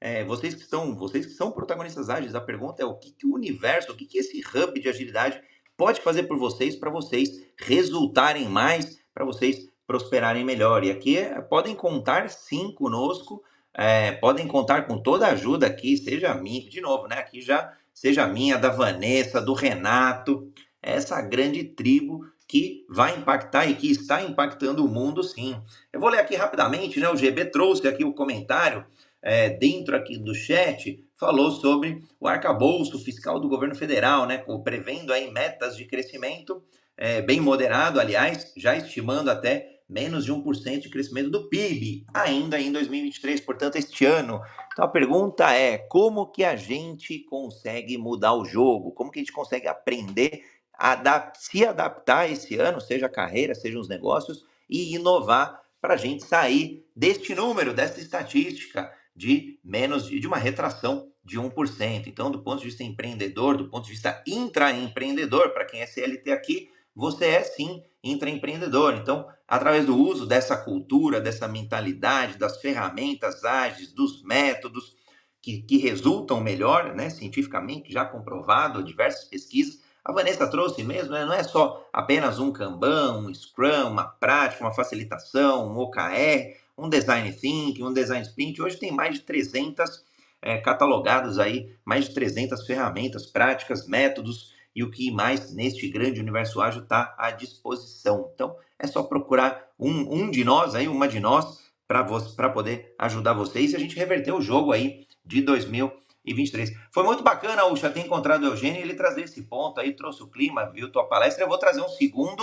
[0.00, 3.26] É, vocês que estão, vocês que são protagonistas ágeis, a pergunta é o que, que
[3.26, 5.40] o universo, o que, que esse hub de agilidade
[5.76, 10.82] pode fazer por vocês para vocês resultarem mais, para vocês prosperarem melhor.
[10.82, 15.98] E aqui é, podem contar sim conosco, é, podem contar com toda a ajuda aqui,
[15.98, 17.16] seja minha, de novo, né?
[17.18, 20.50] Aqui já seja minha, da Vanessa, do Renato,
[20.82, 25.54] essa grande tribo que vai impactar e que está impactando o mundo, sim.
[25.92, 27.10] Eu vou ler aqui rapidamente, né?
[27.10, 28.86] O GB trouxe aqui o comentário
[29.20, 35.12] é, dentro aqui do chat, falou sobre o arcabouço fiscal do governo federal, né, prevendo
[35.12, 36.62] aí metas de crescimento
[36.96, 42.58] é, bem moderado, aliás, já estimando até menos de 1% de crescimento do PIB, ainda
[42.58, 44.40] em 2023, portanto, este ano.
[44.72, 48.92] Então a pergunta é: como que a gente consegue mudar o jogo?
[48.92, 53.78] Como que a gente consegue aprender a se adaptar esse ano, seja a carreira, seja
[53.78, 60.18] os negócios, e inovar para a gente sair deste número, dessa estatística de menos de,
[60.18, 62.06] de uma retração de 1%.
[62.06, 66.32] Então, do ponto de vista empreendedor, do ponto de vista intraempreendedor, para quem é CLT
[66.32, 68.94] aqui, você é sim intraempreendedor.
[68.94, 74.96] Então, através do uso dessa cultura, dessa mentalidade, das ferramentas ágeis, dos métodos
[75.42, 81.26] que, que resultam melhor, né, cientificamente já comprovado, diversas pesquisas, a Vanessa trouxe mesmo, né?
[81.26, 86.88] não é só apenas um Kanban, um Scrum, uma prática, uma facilitação, um OKR, um
[86.88, 88.62] Design Thinking, um Design Sprint.
[88.62, 90.02] Hoje tem mais de 300
[90.40, 96.20] é, catalogados aí, mais de 300 ferramentas, práticas, métodos e o que mais neste grande
[96.20, 98.30] universo ágil está à disposição.
[98.34, 103.34] Então, é só procurar um, um de nós aí, uma de nós, para poder ajudar
[103.34, 106.72] vocês e a gente reverter o jogo aí de 2023.
[106.90, 110.26] Foi muito bacana, Uxa, ter encontrado o Eugênio ele trazer esse ponto aí, trouxe o
[110.26, 111.44] clima, viu tua palestra.
[111.44, 112.42] Eu vou trazer um segundo,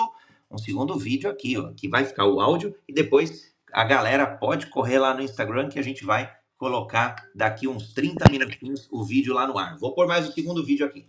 [0.52, 4.68] um segundo vídeo aqui, ó, que vai ficar o áudio e depois a galera pode
[4.68, 9.34] correr lá no Instagram que a gente vai colocar daqui uns 30 minutinhos o vídeo
[9.34, 9.78] lá no ar.
[9.78, 11.08] Vou pôr mais o segundo vídeo aqui.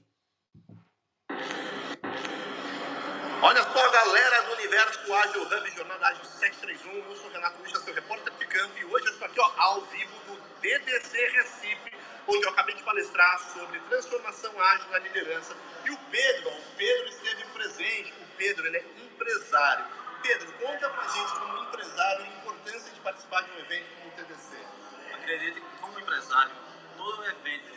[3.42, 7.10] Olha só, galera do Universo Ágil Hub, Jornada Ágil 731.
[7.10, 9.80] Eu sou Renato Lucha, seu repórter de campo, e hoje eu estou aqui ó, ao
[9.86, 11.92] vivo do DDC Recife,
[12.28, 15.56] onde eu acabei de palestrar sobre transformação ágil na liderança.
[15.86, 18.12] E o Pedro, o Pedro esteve presente.
[18.12, 19.86] O Pedro, ele é empresário.
[20.22, 24.16] Pedro, conta pra gente, como empresário, a importância de participar de um evento como o
[24.16, 24.56] TDC.
[25.14, 26.52] Acredito que, como empresário,
[26.98, 27.74] todo evento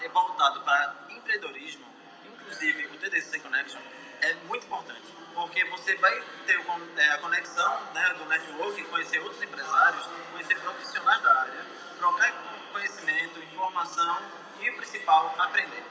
[0.00, 1.86] é voltado para empreendedorismo,
[2.24, 3.80] inclusive o TDC Connection,
[4.22, 5.02] é muito importante,
[5.34, 6.60] porque você vai ter
[6.96, 11.66] é, a conexão né, do network, conhecer outros empresários, conhecer profissionais da área,
[11.98, 12.32] trocar
[12.72, 14.22] conhecimento, informação
[14.60, 15.82] e o principal, aprender.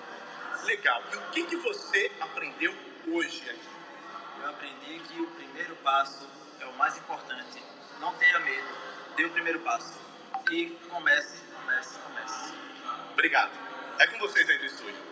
[0.63, 1.01] Legal.
[1.11, 2.73] E o que, que você aprendeu
[3.07, 3.69] hoje aqui?
[4.41, 6.27] Eu aprendi que o primeiro passo
[6.59, 7.63] é o mais importante.
[7.99, 8.67] Não tenha medo,
[9.15, 9.99] dê o primeiro passo.
[10.51, 12.53] E comece, comece, comece.
[13.13, 13.51] Obrigado.
[13.99, 15.09] É com vocês aí do estúdio.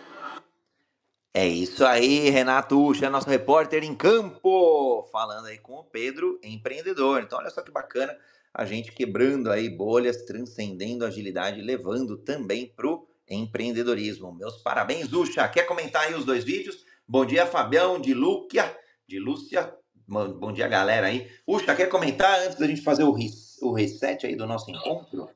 [1.34, 7.22] É isso aí, Renato Ucha, nosso repórter em campo, falando aí com o Pedro, empreendedor.
[7.22, 8.16] Então, olha só que bacana,
[8.52, 14.34] a gente quebrando aí bolhas, transcendendo agilidade, levando também pro empreendedorismo.
[14.34, 15.46] Meus parabéns, Ucha.
[15.48, 16.84] Quer comentar aí os dois vídeos?
[17.06, 18.74] Bom dia, Fabião, de Lúcia,
[19.06, 19.72] de Lúcia.
[20.06, 21.30] Bom dia, galera aí.
[21.46, 23.14] Ucha, quer comentar antes da gente fazer o,
[23.62, 25.28] o reset aí do nosso encontro?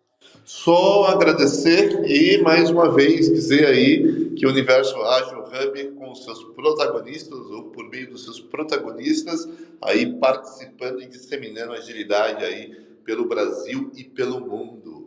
[0.45, 6.43] Só agradecer e mais uma vez dizer aí que o Universo Ágil Hub com seus
[6.55, 9.49] protagonistas ou por meio dos seus protagonistas
[9.81, 12.75] aí participando e disseminando agilidade aí
[13.05, 15.03] pelo Brasil e pelo mundo.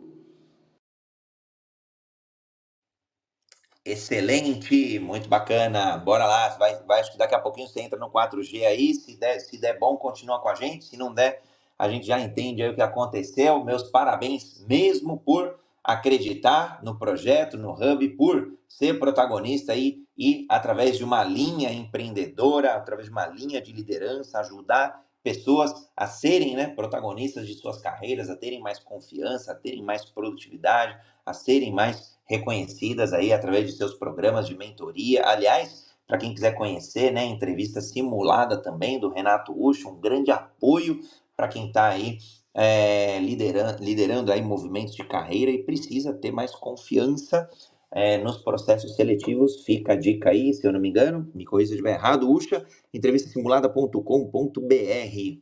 [3.84, 5.96] Excelente, muito bacana.
[5.98, 8.94] Bora lá, vai, vai, acho que daqui a pouquinho você entra no 4G aí.
[8.94, 10.86] Se der, se der bom, continua com a gente.
[10.86, 11.40] Se não der,
[11.78, 13.64] a gente já entende aí o que aconteceu.
[13.64, 20.98] Meus parabéns mesmo por acreditar no projeto, no Hub, por ser protagonista aí e, através
[20.98, 26.68] de uma linha empreendedora, através de uma linha de liderança, ajudar pessoas a serem né,
[26.68, 32.16] protagonistas de suas carreiras, a terem mais confiança, a terem mais produtividade, a serem mais
[32.24, 35.26] reconhecidas aí através de seus programas de mentoria.
[35.26, 41.00] Aliás, para quem quiser conhecer, né, entrevista simulada também do Renato Ucho, um grande apoio
[41.36, 42.18] para quem está aí
[42.54, 47.46] é, liderando, liderando aí movimentos de carreira e precisa ter mais confiança
[47.90, 49.62] é, nos processos seletivos.
[49.62, 52.64] Fica a dica aí, se eu não me engano, me corrija se estiver errado, Ucha,
[52.94, 55.40] entrevistasimulada.com.br.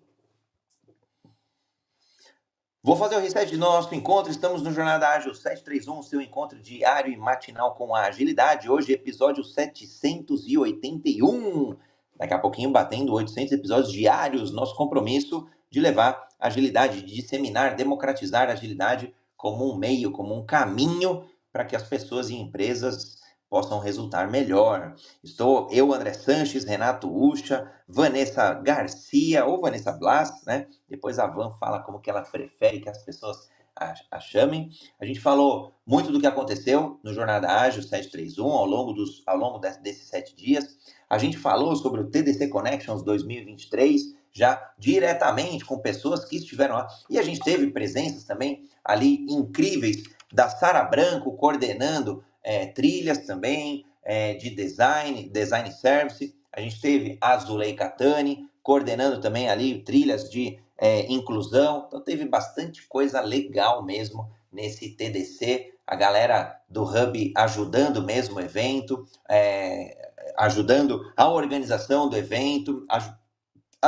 [2.83, 4.31] Vou fazer o reset do nosso encontro.
[4.31, 8.69] Estamos no Jornada Ágil 731, seu encontro diário e matinal com a agilidade.
[8.69, 11.75] Hoje, episódio 781.
[12.17, 14.53] Daqui a pouquinho, batendo 800 episódios diários.
[14.53, 20.47] Nosso compromisso de levar agilidade, de disseminar, democratizar a agilidade como um meio, como um
[20.47, 23.17] caminho para que as pessoas e empresas
[23.51, 24.95] possam resultar melhor.
[25.23, 30.69] Estou eu, André Sanches, Renato Ucha, Vanessa Garcia ou Vanessa Blas, né?
[30.89, 34.71] Depois a Van fala como que ela prefere que as pessoas a, a chamem.
[35.01, 39.37] A gente falou muito do que aconteceu no Jornada Ágil 731 ao longo, dos, ao
[39.37, 40.79] longo desses sete dias.
[41.11, 46.89] A gente falou sobre o TDC Connections 2023, já diretamente com pessoas que estiveram lá.
[47.09, 53.87] E a gente teve presenças também ali incríveis da Sara Branco coordenando é, trilhas também
[54.03, 56.35] é, de design, design service.
[56.53, 61.85] A gente teve a Zulei Catani coordenando também ali trilhas de é, inclusão.
[61.87, 65.73] Então teve bastante coisa legal mesmo nesse TDC.
[65.87, 72.85] A galera do Hub ajudando mesmo o evento, é, ajudando a organização do evento,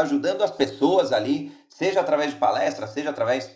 [0.01, 3.51] ajudando as pessoas ali, seja através de palestra, seja através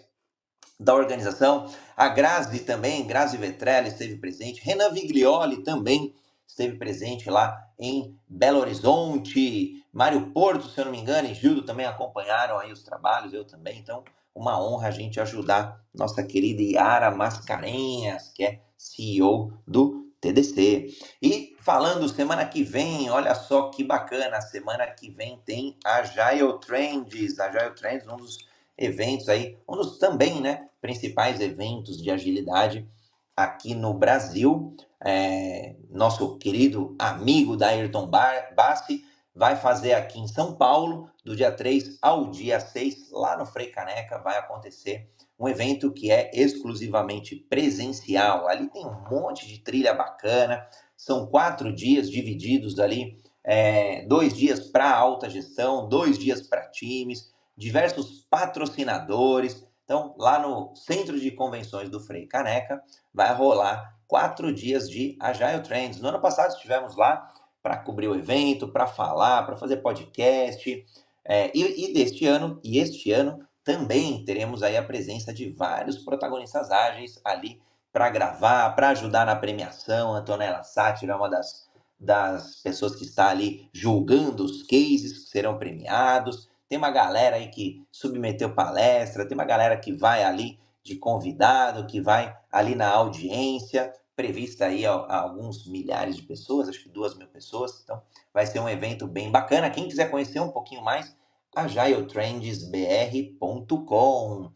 [0.79, 1.70] da organização.
[1.96, 6.14] A Grazi também, Grazi Vetrelli esteve presente, Renan Viglioli também
[6.46, 11.62] esteve presente lá em Belo Horizonte, Mário Porto, se eu não me engano, e Gildo
[11.62, 14.03] também acompanharam aí os trabalhos, eu também, então
[14.35, 20.88] uma honra a gente ajudar nossa querida Yara Mascarenhas, que é CEO do TDC.
[21.20, 27.38] E falando semana que vem, olha só que bacana, semana que vem tem Agile Trends,
[27.38, 32.88] Agile Trends, um dos eventos aí, um dos também, né, principais eventos de agilidade
[33.37, 34.75] aqui no Brasil.
[35.03, 41.53] É, nosso querido amigo da Ayrton Bassi vai fazer aqui em São Paulo, do dia
[41.53, 47.35] 3 ao dia 6, lá no Frei Caneca, vai acontecer um evento que é exclusivamente
[47.35, 48.46] presencial.
[48.46, 50.66] Ali tem um monte de trilha bacana,
[51.01, 57.33] são quatro dias divididos ali, é, dois dias para alta gestão, dois dias para times,
[57.57, 59.67] diversos patrocinadores.
[59.83, 62.83] Então, lá no Centro de Convenções do Frei Caneca,
[63.15, 66.03] vai rolar quatro dias de Agile Trends.
[66.03, 67.33] No ano passado estivemos lá
[67.63, 70.85] para cobrir o evento, para falar, para fazer podcast.
[71.25, 75.97] É, e, e, deste ano, e este ano também teremos aí a presença de vários
[75.97, 77.59] protagonistas ágeis ali
[77.92, 80.14] para gravar, para ajudar na premiação.
[80.14, 85.59] Antonella Sátira é uma das, das pessoas que está ali julgando os cases que serão
[85.59, 86.48] premiados.
[86.68, 91.87] Tem uma galera aí que submeteu palestra, tem uma galera que vai ali de convidado,
[91.87, 96.90] que vai ali na audiência prevista aí a, a, alguns milhares de pessoas, acho que
[96.90, 97.81] duas mil pessoas.
[97.83, 98.03] Então,
[98.35, 99.70] vai ser um evento bem bacana.
[99.70, 101.16] Quem quiser conhecer um pouquinho mais,
[101.57, 104.50] agiletrendsbr.com.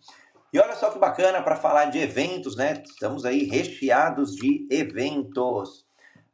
[0.54, 2.80] E olha só que bacana para falar de eventos, né?
[2.86, 5.84] Estamos aí recheados de eventos.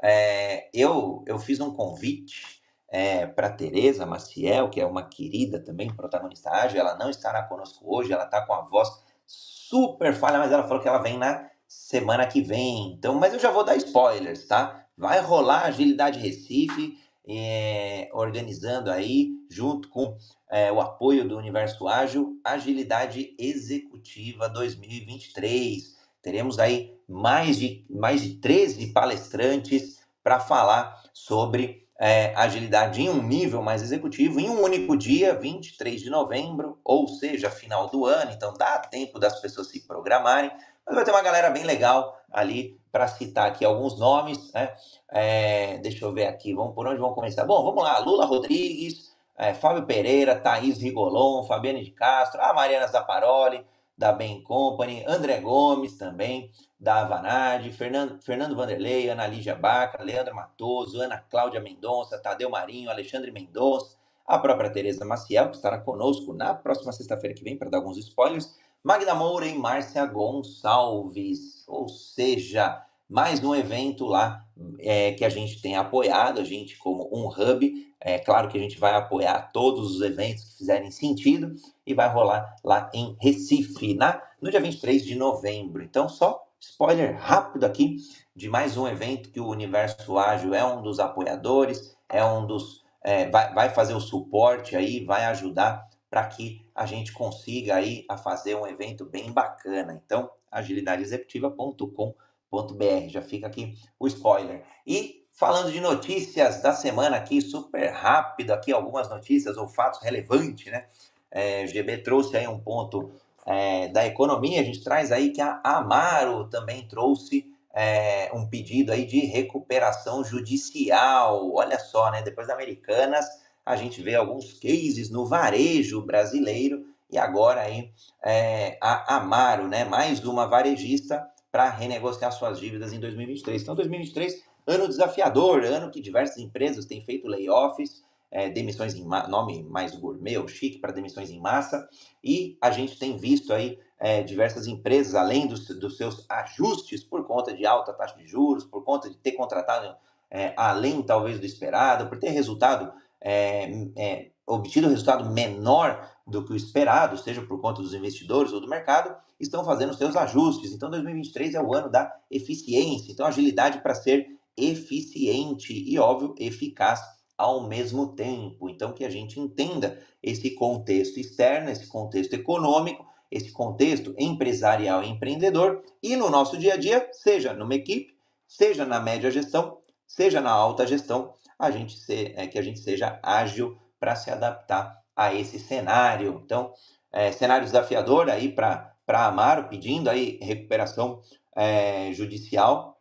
[0.02, 5.88] É, eu, eu fiz um convite é, para Tereza Maciel, que é uma querida também,
[5.96, 6.78] protagonista ágil.
[6.78, 8.90] Ela não estará conosco hoje, ela está com a voz
[9.26, 12.92] super falha, mas ela falou que ela vem na semana que vem.
[12.92, 14.84] Então, mas eu já vou dar spoilers, tá?
[14.98, 16.94] Vai rolar Agilidade Recife,
[17.28, 20.16] é, organizando aí, junto com
[20.50, 25.96] é, o apoio do Universo Ágil, Agilidade Executiva 2023.
[26.22, 33.22] Teremos aí mais de, mais de 13 palestrantes para falar sobre é, agilidade em um
[33.22, 38.32] nível mais executivo, em um único dia, 23 de novembro, ou seja, final do ano,
[38.32, 40.50] então dá tempo das pessoas se programarem.
[40.90, 44.74] Mas vai ter uma galera bem legal ali para citar aqui alguns nomes, né?
[45.08, 47.44] É, deixa eu ver aqui, vamos por onde vamos começar?
[47.44, 52.88] Bom, vamos lá, Lula Rodrigues, é, Fábio Pereira, Thaís Rigolon, Fabiane de Castro, a Mariana
[52.88, 53.64] Zaparoli,
[53.96, 60.34] da Bain Company, André Gomes também, da Avanade, Fernando, Fernando Vanderlei, Ana Lígia Baca, Leandro
[60.34, 66.32] Matoso, Ana Cláudia Mendonça, Tadeu Marinho, Alexandre Mendonça, a própria Tereza Maciel, que estará conosco
[66.32, 71.64] na próxima sexta-feira que vem para dar alguns spoilers, Magda Moura e Márcia Gonçalves.
[71.68, 74.46] Ou seja, mais um evento lá
[74.78, 77.94] é, que a gente tem apoiado, a gente como um hub.
[78.00, 81.54] É claro que a gente vai apoiar todos os eventos que fizerem sentido
[81.86, 85.82] e vai rolar lá em Recife, na, no dia 23 de novembro.
[85.82, 87.98] Então, só spoiler rápido aqui
[88.34, 92.82] de mais um evento que o Universo Ágil é um dos apoiadores, é um dos.
[93.04, 98.06] É, vai, vai fazer o suporte aí, vai ajudar para que a gente consiga aí
[98.08, 100.00] a fazer um evento bem bacana.
[100.02, 103.08] Então, agilidadeexecutiva.com.br.
[103.08, 104.64] Já fica aqui o spoiler.
[104.86, 110.72] E falando de notícias da semana aqui, super rápido aqui, algumas notícias ou fatos relevantes,
[110.72, 110.86] né?
[111.30, 113.12] É, o GB trouxe aí um ponto
[113.44, 118.90] é, da economia, a gente traz aí que a Amaro também trouxe é, um pedido
[118.90, 121.52] aí de recuperação judicial.
[121.52, 122.22] Olha só, né?
[122.22, 123.26] Depois da Americanas,
[123.64, 127.90] a gente vê alguns cases no varejo brasileiro e agora aí
[128.24, 133.62] é, a Amaro, né, mais uma varejista para renegociar suas dívidas em 2023.
[133.62, 139.62] Então, 2023, ano desafiador, ano que diversas empresas têm feito layoffs, é, demissões em nome
[139.64, 141.88] mais gourmet ou chique para demissões em massa,
[142.22, 147.26] e a gente tem visto aí é, diversas empresas, além dos, dos, seus ajustes por
[147.26, 149.96] conta de alta taxa de juros, por conta de ter contratado
[150.30, 156.44] é, além talvez do esperado, por ter resultado é, é, obtido um resultado menor do
[156.44, 160.72] que o esperado, seja por conta dos investidores ou do mercado, estão fazendo seus ajustes.
[160.72, 163.12] Então, 2023 é o ano da eficiência.
[163.12, 167.00] Então, agilidade para ser eficiente e, óbvio, eficaz
[167.36, 168.68] ao mesmo tempo.
[168.68, 175.08] Então, que a gente entenda esse contexto externo, esse contexto econômico, esse contexto empresarial e
[175.08, 178.14] empreendedor, e no nosso dia a dia, seja numa equipe,
[178.46, 182.80] seja na média gestão, seja na alta gestão, a gente se, é, que a gente
[182.80, 186.40] seja ágil para se adaptar a esse cenário.
[186.44, 186.72] Então,
[187.12, 191.20] é, cenário desafiador aí para Amaro, pedindo aí recuperação
[191.54, 192.98] é, judicial,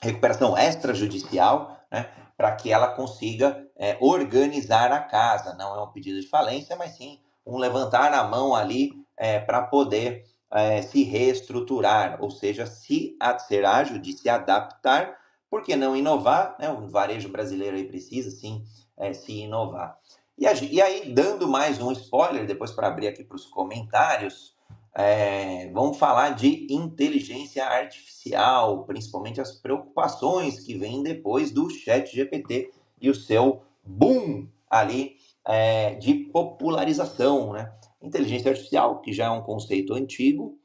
[0.00, 5.54] recuperação extrajudicial, né, para que ela consiga é, organizar a casa.
[5.54, 9.62] Não é um pedido de falência, mas sim um levantar a mão ali é, para
[9.62, 15.19] poder é, se reestruturar, ou seja, se ser ágil, de se adaptar,
[15.50, 16.56] porque não inovar?
[16.58, 16.70] Né?
[16.70, 18.64] O varejo brasileiro aí precisa sim
[18.96, 19.98] é, se inovar.
[20.38, 24.56] E, e, aí, dando mais um spoiler, depois para abrir aqui para os comentários,
[24.94, 32.70] é, vamos falar de inteligência artificial, principalmente as preocupações que vêm depois do Chat GPT
[33.00, 37.52] e o seu boom ali é, de popularização.
[37.52, 37.70] Né?
[38.00, 40.58] Inteligência artificial, que já é um conceito antigo,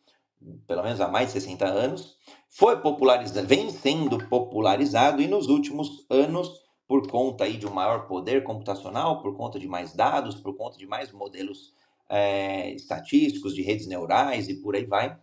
[0.68, 2.18] pelo menos há mais de 60 anos,
[2.58, 6.50] foi popularizado, vem sendo popularizado e nos últimos anos,
[6.88, 10.78] por conta aí de um maior poder computacional, por conta de mais dados, por conta
[10.78, 11.74] de mais modelos
[12.08, 15.18] é, estatísticos, de redes neurais e por aí vai,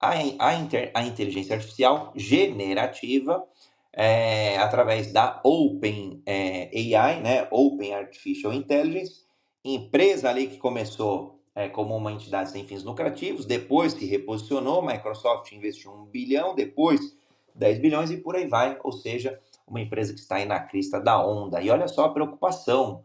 [0.00, 3.44] a, a, inter, a inteligência artificial generativa,
[3.92, 9.26] é, através da Open é, AI, né, Open Artificial Intelligence,
[9.62, 15.50] empresa ali que começou é, como uma entidade sem fins lucrativos, depois se reposicionou, Microsoft
[15.50, 17.16] investiu um bilhão, depois
[17.52, 21.00] 10 bilhões e por aí vai, ou seja, uma empresa que está aí na crista
[21.00, 21.60] da onda.
[21.60, 23.04] E olha só a preocupação,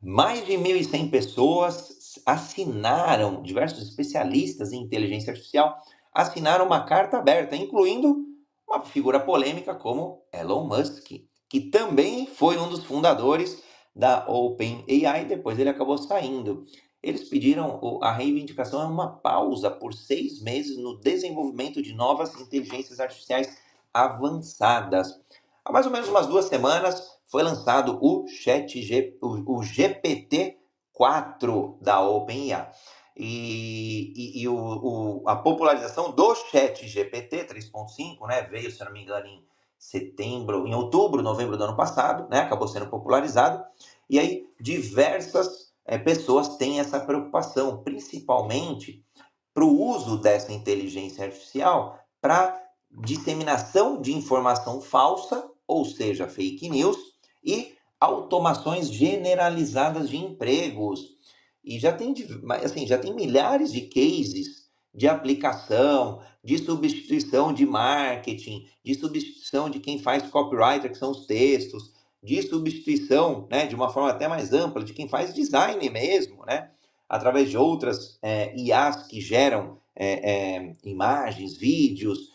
[0.00, 5.76] mais de 1.100 pessoas assinaram, diversos especialistas em inteligência artificial
[6.14, 8.24] assinaram uma carta aberta, incluindo
[8.68, 11.10] uma figura polêmica como Elon Musk,
[11.48, 13.60] que também foi um dos fundadores
[13.96, 16.64] da OpenAI, depois ele acabou saindo.
[17.02, 23.00] Eles pediram a reivindicação é uma pausa por seis meses no desenvolvimento de novas inteligências
[23.00, 23.56] artificiais
[23.92, 25.20] avançadas.
[25.64, 31.78] Há mais ou menos umas duas semanas, foi lançado o Chat G, o, o GPT-4
[31.80, 32.70] da OpenAI.
[33.16, 38.92] E, e, e o, o, a popularização do Chat GPT 3.5 né, veio, se não
[38.92, 39.42] me engano, em
[39.78, 43.64] setembro, em outubro, novembro do ano passado, né, acabou sendo popularizado.
[44.08, 49.04] E aí diversas é, pessoas têm essa preocupação, principalmente
[49.52, 52.60] para o uso dessa inteligência artificial para
[52.90, 56.96] disseminação de informação falsa, ou seja, fake news,
[57.42, 61.00] e automações generalizadas de empregos.
[61.62, 62.14] E já tem,
[62.64, 69.78] assim, já tem milhares de cases de aplicação, de substituição de marketing, de substituição de
[69.78, 71.92] quem faz copywriter, que são os textos,
[72.22, 76.70] de substituição, né, de uma forma até mais ampla, de quem faz design mesmo, né,
[77.08, 82.30] através de outras é, IAs que geram é, é, imagens, vídeos,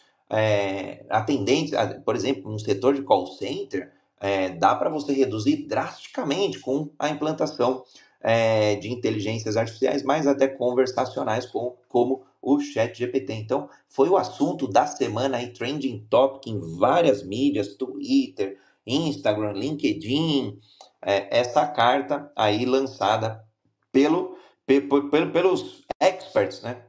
[1.09, 1.71] atendentes,
[2.03, 3.91] por exemplo, no setor de call center,
[4.57, 7.83] dá para você reduzir drasticamente com a implantação
[8.81, 13.33] de inteligências artificiais, mas até conversacionais, com, como o Chat GPT.
[13.33, 20.59] Então, foi o assunto da semana aí, trending topic em várias mídias, Twitter, Instagram, LinkedIn,
[21.01, 23.43] é, essa carta aí lançada
[23.91, 26.83] pelo, pelo, pelos experts, né?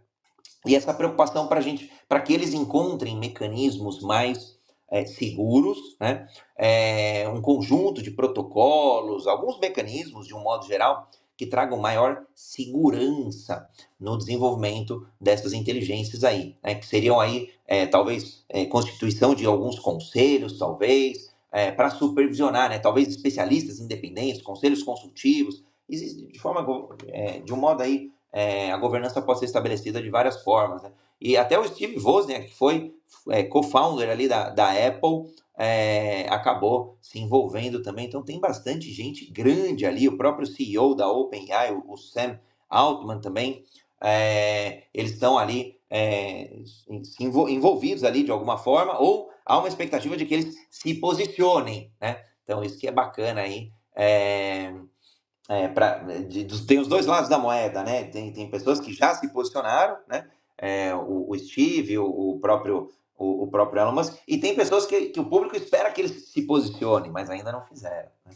[0.64, 4.58] E essa preocupação para gente, para que eles encontrem mecanismos mais
[4.90, 6.26] é, seguros, né?
[6.56, 13.68] É, um conjunto de protocolos, alguns mecanismos de um modo geral que tragam maior segurança
[14.00, 16.74] no desenvolvimento dessas inteligências aí, né?
[16.74, 22.78] que seriam aí é, talvez é, constituição de alguns conselhos, talvez é, para supervisionar, né?
[22.78, 26.66] talvez especialistas independentes, conselhos consultivos, de forma
[27.08, 30.82] é, de um modo aí é, a governança pode ser estabelecida de várias formas.
[30.82, 30.92] Né?
[31.20, 32.94] E até o Steve Wozniak, que foi
[33.30, 38.06] é, co-founder ali da, da Apple, é, acabou se envolvendo também.
[38.06, 42.38] Então tem bastante gente grande ali, o próprio CEO da OpenAI, o, o Sam
[42.68, 43.64] Altman também,
[44.02, 46.50] é, eles estão ali é,
[47.18, 52.22] envolvidos ali de alguma forma, ou há uma expectativa de que eles se posicionem, né?
[52.44, 53.72] Então isso que é bacana aí.
[53.94, 54.72] É,
[55.48, 58.04] é, pra, de, tem os dois lados da moeda, né?
[58.04, 60.28] Tem, tem pessoas que já se posicionaram, né?
[60.58, 64.86] É, o, o, Steve, o, o, próprio o, o, próprio Elon Musk, e tem pessoas
[64.86, 68.08] que, que o público espera que eles se posicionem, mas ainda não fizeram.
[68.24, 68.32] Né?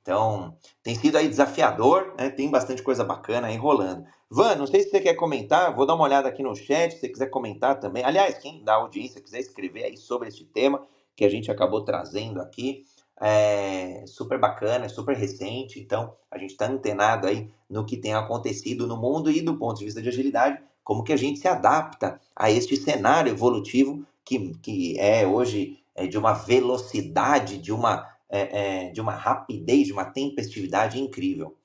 [0.00, 2.30] Então, tem sido aí desafiador, né?
[2.30, 4.06] tem bastante coisa bacana aí rolando.
[4.34, 6.98] Van, não sei se você quer comentar, vou dar uma olhada aqui no chat, se
[6.98, 8.02] você quiser comentar também.
[8.02, 12.40] Aliás, quem dá audiência quiser escrever aí sobre este tema que a gente acabou trazendo
[12.40, 12.84] aqui,
[13.20, 18.12] é super bacana, é super recente, então a gente está antenado aí no que tem
[18.12, 21.46] acontecido no mundo e do ponto de vista de agilidade, como que a gente se
[21.46, 28.04] adapta a este cenário evolutivo que, que é hoje é, de uma velocidade, de uma,
[28.28, 31.56] é, é, de uma rapidez, de uma tempestividade incrível.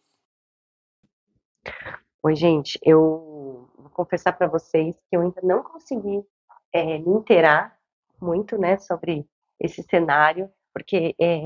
[2.22, 6.22] Oi, gente, eu vou confessar para vocês que eu ainda não consegui
[6.74, 7.78] é, me inteirar
[8.22, 9.26] muito, né, sobre
[9.58, 11.44] esse cenário, porque é,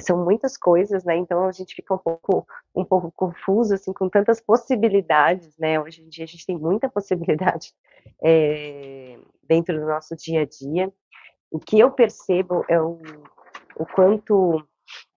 [0.00, 1.18] são muitas coisas, né?
[1.18, 5.78] Então a gente fica um pouco, um pouco confuso, assim, com tantas possibilidades, né?
[5.78, 7.74] Hoje em dia a gente tem muita possibilidade
[8.24, 10.90] é, dentro do nosso dia a dia.
[11.50, 12.98] O que eu percebo é o,
[13.76, 14.66] o quanto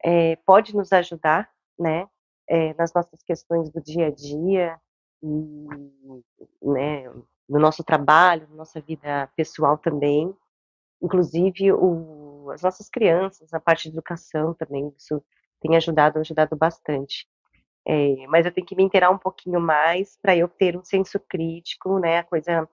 [0.03, 1.49] é, pode nos ajudar,
[1.79, 2.05] né?
[2.49, 4.79] É, nas nossas questões do dia a dia
[5.21, 5.67] e,
[6.61, 7.07] né?
[7.47, 10.35] No nosso trabalho, na nossa vida pessoal também.
[11.01, 12.09] Inclusive o
[12.51, 15.23] as nossas crianças, a parte de educação também, isso
[15.61, 17.27] tem ajudado, ajudado bastante.
[17.87, 21.19] É, mas eu tenho que me inteirar um pouquinho mais para eu ter um senso
[21.19, 22.19] crítico, né?
[22.19, 22.67] A coisa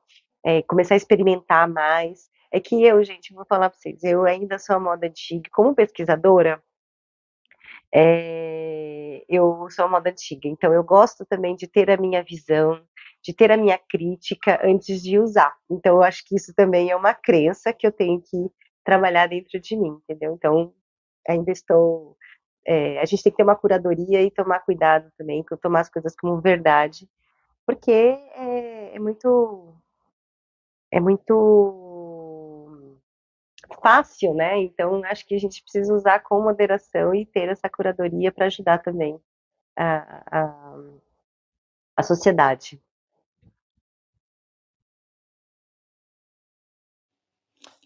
[0.45, 2.29] é, começar a experimentar mais.
[2.53, 5.49] É que eu, gente, vou falar para vocês, eu ainda sou a moda antiga.
[5.53, 6.63] Como pesquisadora,
[7.95, 10.49] é, eu sou moda antiga.
[10.49, 12.81] Então, eu gosto também de ter a minha visão,
[13.23, 15.55] de ter a minha crítica antes de usar.
[15.71, 18.37] Então, eu acho que isso também é uma crença que eu tenho que
[18.85, 20.35] trabalhar dentro de mim, entendeu?
[20.35, 20.73] Então,
[21.29, 22.17] ainda estou.
[22.67, 26.15] É, a gente tem que ter uma curadoria e tomar cuidado também, tomar as coisas
[26.17, 27.09] como verdade,
[27.67, 29.75] porque é, é muito.
[30.91, 31.86] É muito
[33.87, 34.59] fácil, né?
[34.59, 38.79] Então, acho que a gente precisa usar com moderação e ter essa curadoria para ajudar
[38.83, 39.17] também
[39.77, 40.75] a, a,
[41.97, 42.81] a sociedade.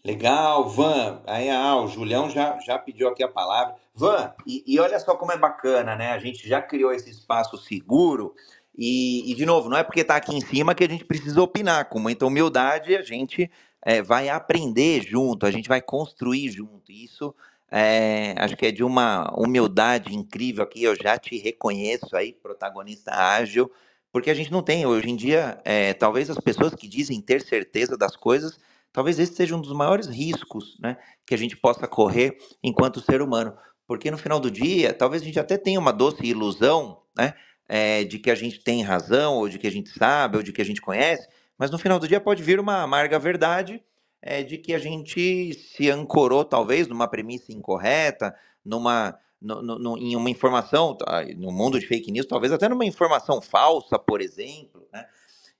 [0.03, 1.21] Legal, Van.
[1.27, 3.75] Aí, ah, o Julião já, já pediu aqui a palavra.
[3.93, 6.13] Van, e, e olha só como é bacana, né?
[6.13, 8.33] A gente já criou esse espaço seguro.
[8.75, 11.39] E, e de novo, não é porque está aqui em cima que a gente precisa
[11.39, 11.85] opinar.
[11.89, 13.51] Com muita humildade, a gente
[13.83, 16.91] é, vai aprender junto, a gente vai construir junto.
[16.91, 17.33] Isso
[17.69, 20.83] é, acho que é de uma humildade incrível aqui.
[20.83, 23.71] Eu já te reconheço aí, protagonista ágil,
[24.11, 27.41] porque a gente não tem hoje em dia, é, talvez as pessoas que dizem ter
[27.41, 28.59] certeza das coisas
[28.93, 33.21] Talvez esse seja um dos maiores riscos né, que a gente possa correr enquanto ser
[33.21, 33.55] humano.
[33.87, 37.33] Porque no final do dia, talvez a gente até tenha uma doce ilusão né,
[37.67, 40.51] é, de que a gente tem razão, ou de que a gente sabe, ou de
[40.51, 41.27] que a gente conhece,
[41.57, 43.83] mas no final do dia pode vir uma amarga verdade
[44.21, 50.15] é, de que a gente se ancorou, talvez, numa premissa incorreta, numa, no, no, em
[50.15, 54.87] uma informação, tá, no mundo de fake news, talvez até numa informação falsa, por exemplo,
[54.93, 55.05] né?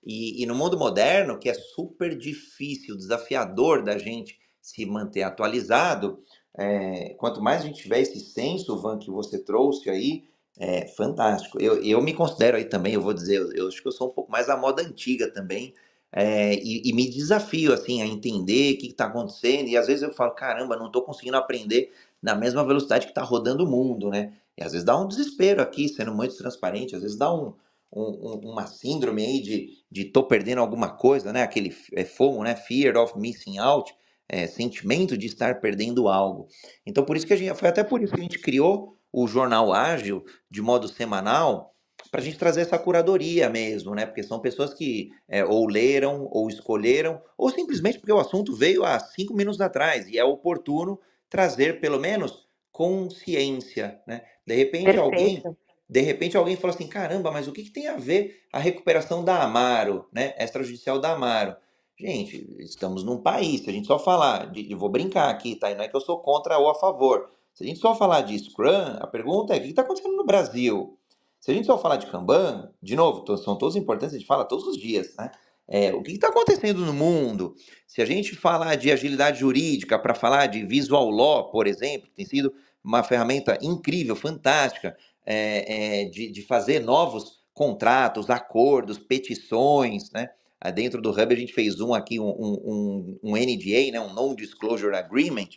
[0.04, 6.20] E, e, no mundo moderno, que é super difícil, desafiador da gente se manter atualizado,
[6.58, 10.24] é, quanto mais a gente tiver esse senso, Van, que você trouxe aí,
[10.58, 11.60] é fantástico.
[11.60, 14.12] Eu, eu me considero aí também, eu vou dizer, eu, acho que eu sou um
[14.12, 15.74] pouco mais da moda antiga também,
[16.12, 20.02] é, e, e, me desafio assim a entender o que está acontecendo, e às vezes
[20.02, 21.90] eu falo, caramba, não estou conseguindo aprender
[22.20, 24.34] na mesma velocidade que está rodando o mundo, né?
[24.56, 27.54] E às vezes dá um desespero aqui, sendo muito transparente, às vezes dá um,
[27.90, 31.42] um, uma síndrome aí de, de tô perdendo alguma coisa, né?
[31.42, 32.54] Aquele é, FOMO, né?
[32.54, 33.94] Fear of missing out,
[34.28, 36.46] é, sentimento de estar perdendo algo.
[36.86, 39.26] Então, por isso que a gente, foi até por isso que a gente criou o
[39.26, 41.72] Jornal Ágil de modo semanal,
[42.10, 44.04] para a gente trazer essa curadoria mesmo, né?
[44.06, 48.84] Porque são pessoas que é, ou leram, ou escolheram, ou simplesmente porque o assunto veio
[48.84, 54.22] há cinco minutos atrás e é oportuno trazer pelo menos consciência, né?
[54.46, 55.04] De repente Perfeito.
[55.04, 55.42] alguém
[55.88, 59.22] de repente alguém fala assim: caramba, mas o que, que tem a ver a recuperação
[59.22, 60.34] da Amaro, né?
[60.38, 61.54] Extrajudicial da Amaro?
[61.98, 65.70] Gente, estamos num país, se a gente só falar, de, vou brincar aqui, tá?
[65.70, 67.30] E não é que eu sou contra ou a favor.
[67.54, 70.24] Se a gente só falar de Scrum, a pergunta é: o que está acontecendo no
[70.24, 70.98] Brasil?
[71.40, 74.44] Se a gente só falar de Kanban, de novo, são todos importantes, a gente fala
[74.44, 75.30] todos os dias, né?
[75.68, 77.54] É, o que está acontecendo no mundo?
[77.86, 82.14] Se a gente falar de agilidade jurídica, para falar de visual law, por exemplo, que
[82.14, 90.10] tem sido uma ferramenta incrível, fantástica, é, é, de, de fazer novos contratos, acordos, petições,
[90.10, 90.30] né?
[90.60, 94.00] Ah, dentro do Hub a gente fez um aqui, um, um, um NDA, né?
[94.00, 95.48] um Non-Disclosure Agreement,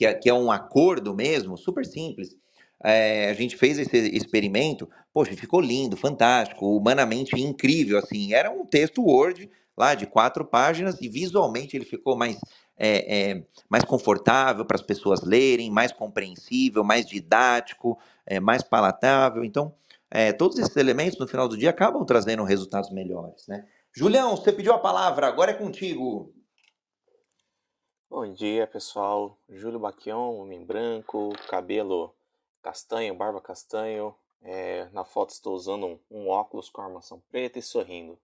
[0.00, 2.34] que é, que é um acordo mesmo, super simples.
[2.82, 8.64] É, a gente fez esse experimento, poxa, ficou lindo, fantástico, humanamente incrível, assim, era um
[8.64, 12.38] texto Word lá de quatro páginas e visualmente ele ficou mais,
[12.78, 19.44] é, é, mais confortável para as pessoas lerem, mais compreensível, mais didático, é, mais palatável.
[19.44, 19.74] Então,
[20.10, 23.46] é, todos esses elementos no final do dia acabam trazendo resultados melhores.
[23.46, 23.66] Né?
[23.92, 26.32] Julião, você pediu a palavra, agora é contigo.
[28.10, 29.38] Bom dia, pessoal.
[29.48, 32.12] Júlio Baquion, homem branco, cabelo
[32.60, 34.12] castanho, barba castanho.
[34.42, 38.18] É, na foto estou usando um, um, óculos com armação preta e sorrindo.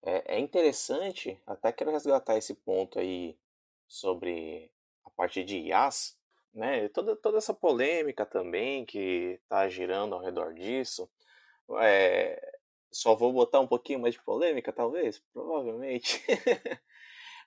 [0.00, 3.36] É, é, interessante, até quero resgatar esse ponto aí
[3.88, 4.70] sobre
[5.04, 6.16] a parte de IAS,
[6.54, 6.88] né?
[6.90, 11.10] Toda, toda essa polêmica também que está girando ao redor disso.
[11.80, 12.58] É,
[12.92, 15.20] só vou botar um pouquinho mais de polêmica, talvez?
[15.32, 16.24] Provavelmente.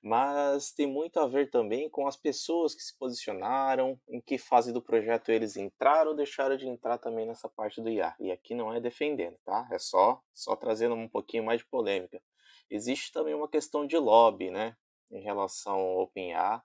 [0.02, 4.72] mas tem muito a ver também com as pessoas que se posicionaram, em que fase
[4.72, 8.16] do projeto eles entraram ou deixaram de entrar também nessa parte do IA.
[8.20, 9.68] E aqui não é defendendo, tá?
[9.72, 12.22] É só só trazendo um pouquinho mais de polêmica.
[12.70, 14.76] Existe também uma questão de lobby, né,
[15.12, 16.62] em relação ao OpenIA.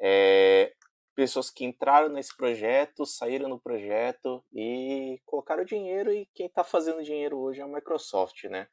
[0.00, 0.72] É,
[1.16, 7.02] pessoas que entraram nesse projeto, saíram do projeto e colocaram dinheiro e quem está fazendo
[7.02, 8.68] dinheiro hoje é a Microsoft, né?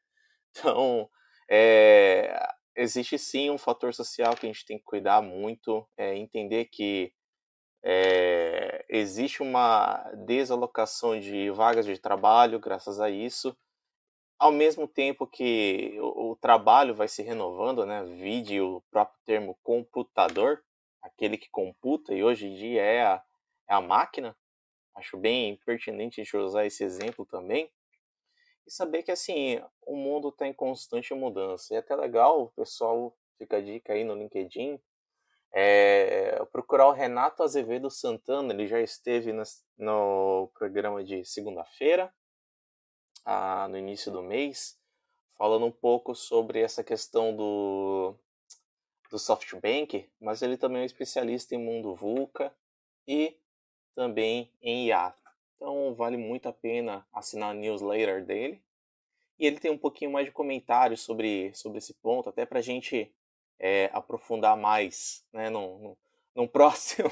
[0.57, 1.09] Então,
[1.49, 2.39] é,
[2.75, 7.13] existe sim um fator social que a gente tem que cuidar muito, é entender que
[7.83, 13.55] é, existe uma desalocação de vagas de trabalho graças a isso,
[14.37, 18.03] ao mesmo tempo que o, o trabalho vai se renovando, né?
[18.03, 20.63] Vide o próprio termo computador,
[21.01, 23.23] aquele que computa, e hoje em dia é a,
[23.69, 24.35] é a máquina.
[24.95, 27.69] Acho bem pertinente a gente usar esse exemplo também
[28.65, 31.73] e saber que assim o mundo está em constante mudança.
[31.73, 34.79] E é até legal, o pessoal fica a dica aí no LinkedIn,
[35.53, 39.43] é, procurar o Renato Azevedo Santana, ele já esteve no,
[39.77, 42.13] no programa de segunda-feira,
[43.23, 44.77] ah, no início do mês,
[45.37, 48.15] falando um pouco sobre essa questão do,
[49.09, 52.53] do SoftBank, mas ele também é especialista em mundo VUCA
[53.07, 53.37] e
[53.95, 55.13] também em IA.
[55.55, 58.61] Então vale muito a pena assinar a newsletter dele.
[59.37, 62.61] E ele tem um pouquinho mais de comentários sobre, sobre esse ponto, até para a
[62.61, 63.13] gente
[63.59, 65.95] é, aprofundar mais né, num,
[66.35, 67.09] num próximo,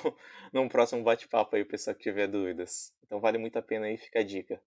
[0.51, 2.93] num próximo bate-papo aí, pessoal que tiver dúvidas.
[3.05, 4.61] Então vale muito a pena aí, fica a dica.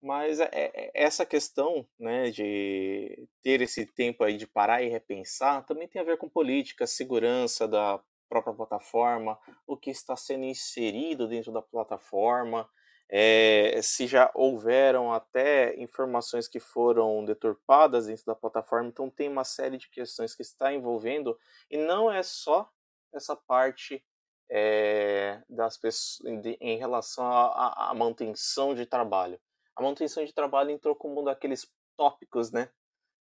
[0.00, 5.64] Mas é, é, essa questão né, de ter esse tempo aí de parar e repensar
[5.64, 11.28] também tem a ver com política, segurança da própria plataforma, o que está sendo inserido
[11.28, 12.68] dentro da plataforma,
[13.14, 19.44] é, se já houveram até informações que foram deturpadas dentro da plataforma, então tem uma
[19.44, 21.38] série de questões que está envolvendo
[21.70, 22.70] e não é só
[23.12, 24.02] essa parte
[24.50, 26.26] é, das pessoas
[26.58, 29.38] em, relação à manutenção de trabalho.
[29.76, 32.70] A manutenção de trabalho entrou como um daqueles tópicos, né?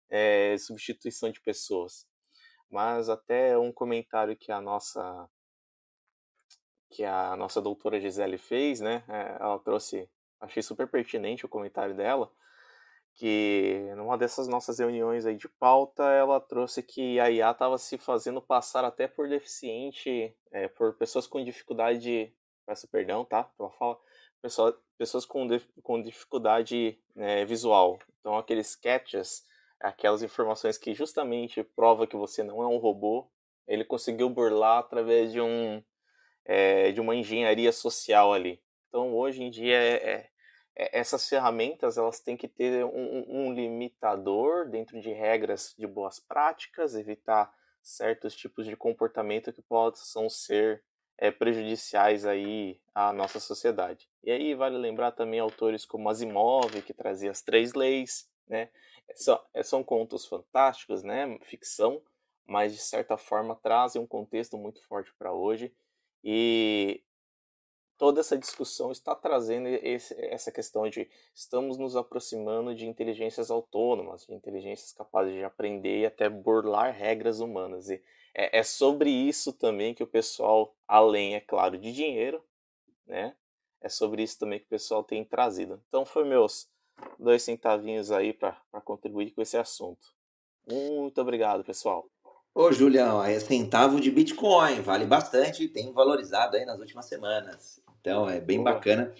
[0.09, 2.07] É, substituição de pessoas.
[2.69, 5.29] Mas até um comentário que a nossa
[6.93, 9.03] que a nossa doutora Gisele fez, né?
[9.09, 10.07] É, ela trouxe,
[10.39, 12.31] achei super pertinente o comentário dela,
[13.15, 17.97] que numa dessas nossas reuniões aí de pauta, ela trouxe que a IA estava se
[17.97, 22.31] fazendo passar até por deficiente, é, por pessoas com dificuldade,
[22.63, 23.49] peço perdão, tá?
[23.59, 23.99] Ela fala,
[24.39, 25.47] pessoa, pessoas com,
[25.81, 27.97] com dificuldade né, visual.
[28.19, 29.43] Então, aqueles sketches,
[29.79, 33.27] aquelas informações que justamente prova que você não é um robô,
[33.67, 35.83] ele conseguiu burlar através de um
[36.45, 38.61] é, de uma engenharia social ali.
[38.87, 40.29] Então, hoje em dia, é, é,
[40.75, 46.19] é, essas ferramentas elas têm que ter um, um, limitador dentro de regras de boas
[46.19, 50.83] práticas, evitar certos tipos de comportamento que possam ser
[51.17, 54.09] é, prejudiciais aí à nossa sociedade.
[54.23, 58.69] E aí vale lembrar também autores como Asimov, que trazia as três leis, né?
[59.15, 61.37] São, é, são contos fantásticos, né?
[61.41, 62.01] Ficção,
[62.45, 65.73] mas de certa forma trazem um contexto muito forte para hoje
[66.23, 67.03] e
[67.97, 74.25] toda essa discussão está trazendo esse, essa questão de estamos nos aproximando de inteligências autônomas,
[74.25, 77.89] de inteligências capazes de aprender e até burlar regras humanas.
[77.89, 78.03] E
[78.33, 82.43] é, é sobre isso também que o pessoal, além, é claro, de dinheiro,
[83.05, 83.35] né?
[83.81, 85.83] É sobre isso também que o pessoal tem trazido.
[85.89, 86.69] Então, foi meus
[87.19, 90.13] dois centavinhos aí para contribuir com esse assunto.
[90.65, 92.09] Muito obrigado, pessoal.
[92.55, 97.81] Ô, Julião, é centavo de Bitcoin, vale bastante, tem valorizado aí nas últimas semanas.
[97.99, 99.11] Então, é bem bacana.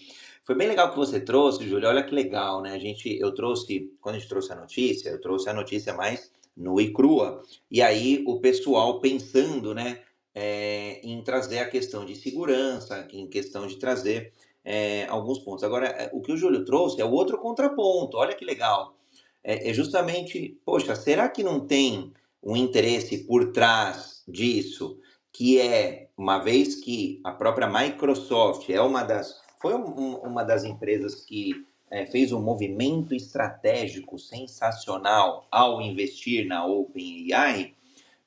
[0.44, 1.90] Foi bem legal que você trouxe, Júlio.
[1.90, 2.74] Olha que legal, né?
[2.74, 6.32] A gente, eu trouxe, quando a gente trouxe a notícia, eu trouxe a notícia mais
[6.56, 7.42] no e crua.
[7.72, 10.02] E aí o pessoal pensando, né,
[10.36, 14.32] é, em trazer a questão de segurança, em questão de trazer
[14.64, 15.64] é, alguns pontos.
[15.64, 18.16] Agora, é, o que o Júlio trouxe é o outro contraponto.
[18.16, 18.96] Olha que legal.
[19.44, 22.14] É, é justamente, poxa, será que não tem
[22.44, 25.00] um interesse por trás disso,
[25.32, 30.64] que é, uma vez que a própria Microsoft é uma das, foi um, uma das
[30.64, 37.74] empresas que é, fez um movimento estratégico sensacional ao investir na OpenAI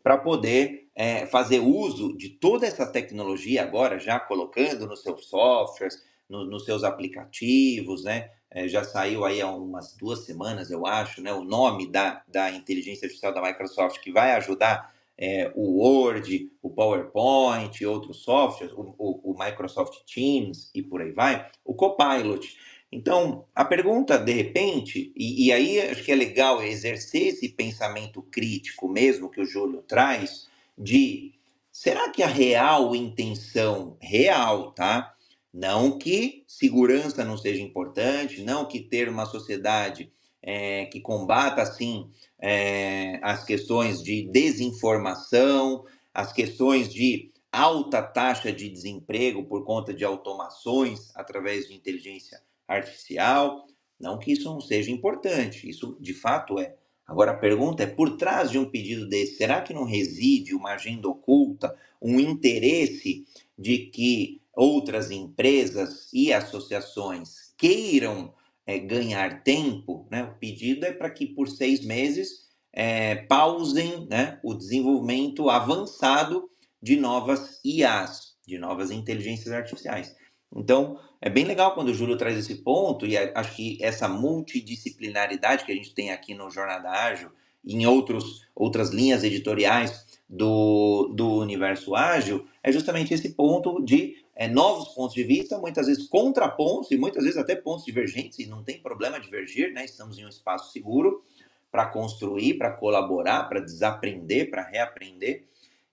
[0.03, 6.03] para poder é, fazer uso de toda essa tecnologia agora, já colocando nos seus softwares,
[6.29, 8.31] no, nos seus aplicativos, né?
[8.57, 11.31] É, já saiu aí há umas duas semanas, eu acho, né?
[11.31, 16.71] O nome da, da inteligência artificial da Microsoft que vai ajudar é, o Word, o
[16.71, 22.57] PowerPoint e outros softwares, o, o, o, Microsoft Teams e por aí vai, o Copilot.
[22.91, 28.23] Então, a pergunta, de repente, e, e aí acho que é legal exercer esse pensamento
[28.23, 30.49] crítico mesmo que o Júlio traz,
[30.79, 31.35] de
[31.71, 35.15] será que a real intenção, real, tá?
[35.57, 42.11] Não que segurança não seja importante, não que ter uma sociedade é, que combata, assim,
[42.39, 45.83] é, as questões de desinformação,
[46.13, 52.39] as questões de alta taxa de desemprego por conta de automações através de inteligência
[52.69, 53.65] artificial.
[53.99, 56.77] Não que isso não seja importante, isso de fato é.
[57.07, 60.75] Agora a pergunta é: por trás de um pedido desse, será que não reside uma
[60.75, 63.25] agenda oculta, um interesse
[63.59, 68.35] de que outras empresas e associações queiram
[68.67, 70.09] é, ganhar tempo?
[70.11, 70.25] Né?
[70.25, 76.51] O pedido é para que por seis meses é, pausem né, o desenvolvimento avançado
[76.83, 80.17] de novas IAs, de novas inteligências artificiais.
[80.55, 85.65] Então, é bem legal quando o Júlio traz esse ponto, e acho que essa multidisciplinaridade
[85.65, 87.31] que a gente tem aqui no Jornada Ágil,
[87.67, 94.49] em outros, outras linhas editoriais do, do universo ágil, é justamente esse ponto de é,
[94.49, 98.63] novos pontos de vista, muitas vezes contrapontos e muitas vezes até pontos divergentes, e não
[98.63, 99.85] tem problema divergir, né?
[99.85, 101.23] estamos em um espaço seguro
[101.71, 105.45] para construir, para colaborar, para desaprender, para reaprender.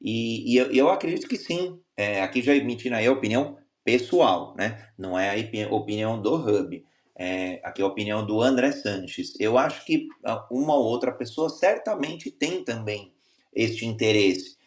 [0.02, 4.54] E, e eu, eu, acredito que sim, é, aqui já emitindo aí a opinião pessoal,
[4.58, 4.90] né?
[4.98, 6.86] Não é a opinião do Hub.
[7.16, 9.34] É, aqui é a opinião do André Sanches.
[9.40, 13.12] Eu acho que ah, uma ou outra pessoa certamente tem também
[13.54, 14.58] este interesse.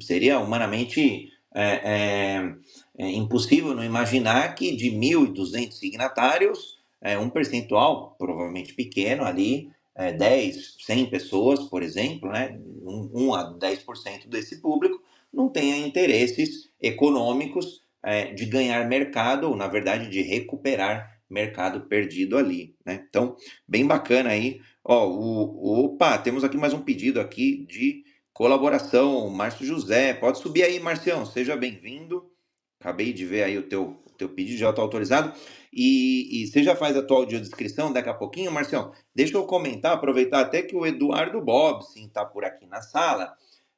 [0.00, 2.54] Seria humanamente é, é,
[2.98, 10.12] é impossível não imaginar que de 1.200 signatários, é, um percentual, provavelmente pequeno ali, é,
[10.12, 15.00] 10, 100 pessoas, por exemplo, né, 1, 1 a 10% desse público,
[15.32, 17.82] não tenha interesses econômicos
[18.36, 23.04] de ganhar mercado, ou na verdade de recuperar mercado perdido ali, né?
[23.08, 24.60] Então, bem bacana aí.
[24.84, 30.14] Ó, o, opa, temos aqui mais um pedido aqui de colaboração, Márcio José.
[30.14, 32.30] Pode subir aí, Marcião, seja bem-vindo.
[32.80, 35.32] Acabei de ver aí o teu, o teu pedido, já está autorizado.
[35.72, 38.92] E, e, você já faz a tua audiodescrição daqui a pouquinho, Marcião?
[39.14, 43.34] Deixa eu comentar, aproveitar até que o Eduardo Bob, sim, está por aqui na sala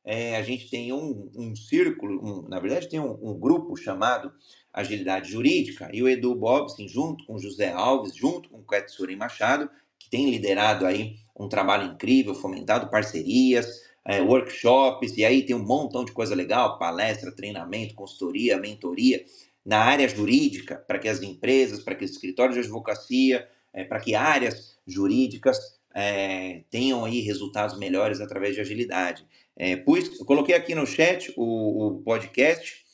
[0.07, 4.33] é, a gente tem um, um círculo, um, na verdade tem um, um, grupo chamado
[4.77, 9.71] Agilidade Jurídica, e o Edu Bobson, junto com José Alves, junto com o Quetzuri Machado,
[9.99, 13.67] que tem liderado aí um trabalho incrível, fomentado parcerias,
[14.05, 19.25] é, workshops, e aí tem um montão de coisa legal, palestra, treinamento, consultoria, mentoria,
[19.65, 23.99] na área jurídica, para que as empresas, para que os escritórios de advocacia, é, para
[23.99, 25.59] que áreas jurídicas
[25.95, 29.27] é, tenham aí resultados melhores através de agilidade.
[29.57, 32.86] É, eu coloquei aqui no chat o, o podcast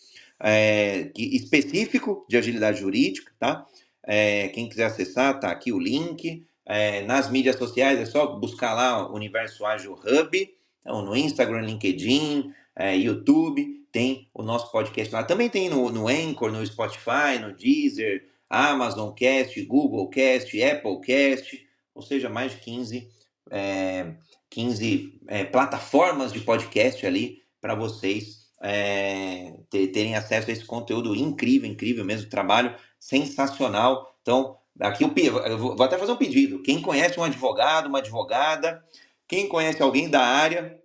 [0.43, 3.67] é, específico de agilidade jurídica, tá?
[4.05, 6.45] É, quem quiser acessar, tá aqui o link.
[6.67, 11.63] É, nas mídias sociais é só buscar lá o Universo Ágil Hub, então, no Instagram,
[11.63, 15.23] LinkedIn, é, YouTube, tem o nosso podcast lá.
[15.23, 21.67] Também tem no, no Anchor, no Spotify, no Deezer, Amazon Cast, Google Cast, Apple Cast,
[21.95, 23.09] ou seja, mais de 15
[23.51, 24.15] é,
[24.51, 31.69] 15 é, plataformas de podcast ali para vocês é, terem acesso a esse conteúdo incrível,
[31.69, 34.17] incrível mesmo, trabalho sensacional.
[34.23, 36.63] Então, aqui eu vou até fazer um pedido.
[36.63, 38.83] Quem conhece um advogado, uma advogada,
[39.27, 40.79] quem conhece alguém da área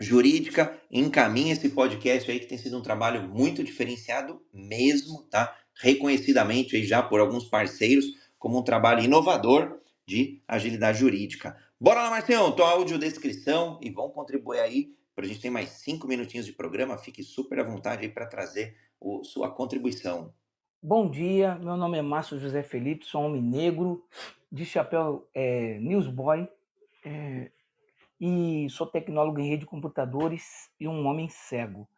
[0.00, 5.56] jurídica, encaminhe esse podcast aí que tem sido um trabalho muito diferenciado mesmo, tá?
[5.80, 8.04] Reconhecidamente aí já por alguns parceiros
[8.38, 11.56] como um trabalho inovador de agilidade jurídica.
[11.80, 16.46] Bora lá, Marcião, tua audiodescrição e vão contribuir aí a gente ter mais cinco minutinhos
[16.46, 16.98] de programa.
[16.98, 20.32] Fique super à vontade aí para trazer o, sua contribuição.
[20.80, 24.06] Bom dia, meu nome é Márcio José Felipe, sou homem negro,
[24.50, 26.48] de chapéu é, newsboy,
[27.04, 27.50] é,
[28.20, 31.88] e sou tecnólogo em rede de computadores e um homem cego.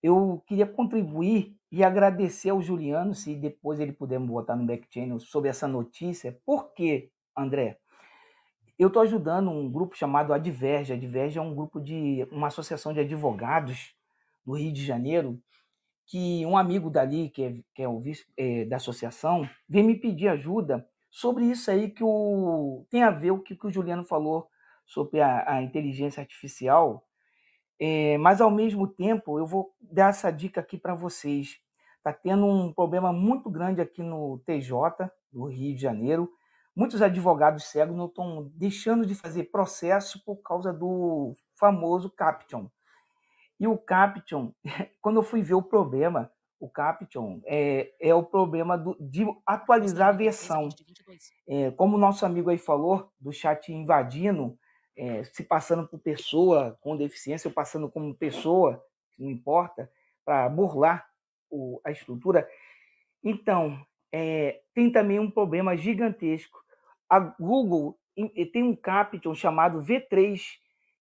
[0.00, 5.18] Eu queria contribuir e agradecer ao Juliano, se depois ele puder botar no back channel
[5.18, 6.40] sobre essa notícia.
[6.44, 7.81] Por quê, André?
[8.78, 10.92] Eu estou ajudando um grupo chamado Adverge.
[10.92, 13.94] Adverge é um grupo de uma associação de advogados
[14.44, 15.40] do Rio de Janeiro
[16.06, 19.96] que um amigo dali, que é, que é o vice é, da associação, veio me
[19.96, 24.04] pedir ajuda sobre isso aí que o, tem a ver o que, que o Juliano
[24.04, 24.48] falou
[24.84, 27.06] sobre a, a inteligência artificial.
[27.78, 31.58] É, mas, ao mesmo tempo, eu vou dar essa dica aqui para vocês.
[31.96, 36.30] Está tendo um problema muito grande aqui no TJ, do Rio de Janeiro.
[36.74, 42.68] Muitos advogados cegos não estão deixando de fazer processo por causa do famoso Caption.
[43.60, 44.52] E o Caption,
[45.00, 50.08] quando eu fui ver o problema, o Caption é, é o problema do, de atualizar
[50.08, 50.68] a versão.
[51.46, 54.56] É, como o nosso amigo aí falou, do chat invadindo,
[54.96, 58.82] é, se passando por pessoa com deficiência ou passando como pessoa,
[59.18, 59.90] não importa,
[60.24, 61.06] para burlar
[61.50, 62.48] o, a estrutura.
[63.24, 66.61] Então, é, tem também um problema gigantesco.
[67.12, 67.98] A Google
[68.54, 70.40] tem um caption chamado V3,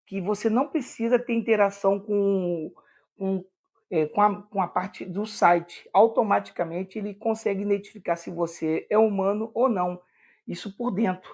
[0.05, 2.69] que você não precisa ter interação com,
[3.17, 3.45] com,
[3.89, 5.89] é, com, a, com a parte do site.
[5.93, 10.01] Automaticamente ele consegue identificar se você é humano ou não.
[10.45, 11.33] Isso por dentro.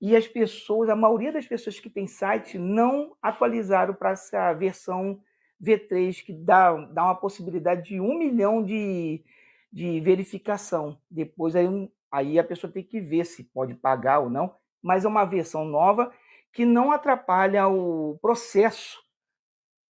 [0.00, 5.20] E as pessoas, a maioria das pessoas que tem site não atualizaram para essa versão
[5.62, 9.22] V3, que dá, dá uma possibilidade de um milhão de,
[9.70, 10.98] de verificação.
[11.10, 11.68] Depois aí,
[12.14, 15.64] aí a pessoa tem que ver se pode pagar ou não, mas é uma versão
[15.64, 16.12] nova
[16.52, 19.02] que não atrapalha o processo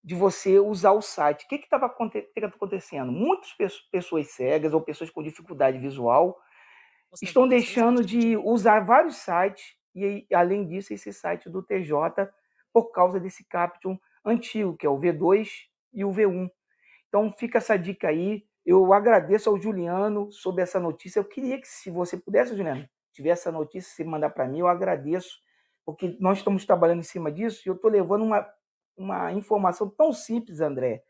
[0.03, 1.45] de você usar o site.
[1.45, 3.13] O que estava acontecendo?
[3.13, 3.53] Muitas
[3.91, 6.39] pessoas cegas ou pessoas com dificuldade visual
[7.23, 12.29] estão deixando de usar vários sites e, além disso, esse site do TJ
[12.73, 15.49] por causa desse caption antigo, que é o V2
[15.93, 16.51] e o V1.
[17.09, 18.45] Então, fica essa dica aí.
[18.65, 21.19] Eu agradeço ao Juliano sobre essa notícia.
[21.19, 24.69] Eu queria que, se você pudesse, Juliano, tiver essa notícia, se mandar para mim, eu
[24.69, 25.39] agradeço,
[25.85, 28.47] porque nós estamos trabalhando em cima disso e eu estou levando uma,
[28.97, 31.03] uma informação tão simples, André,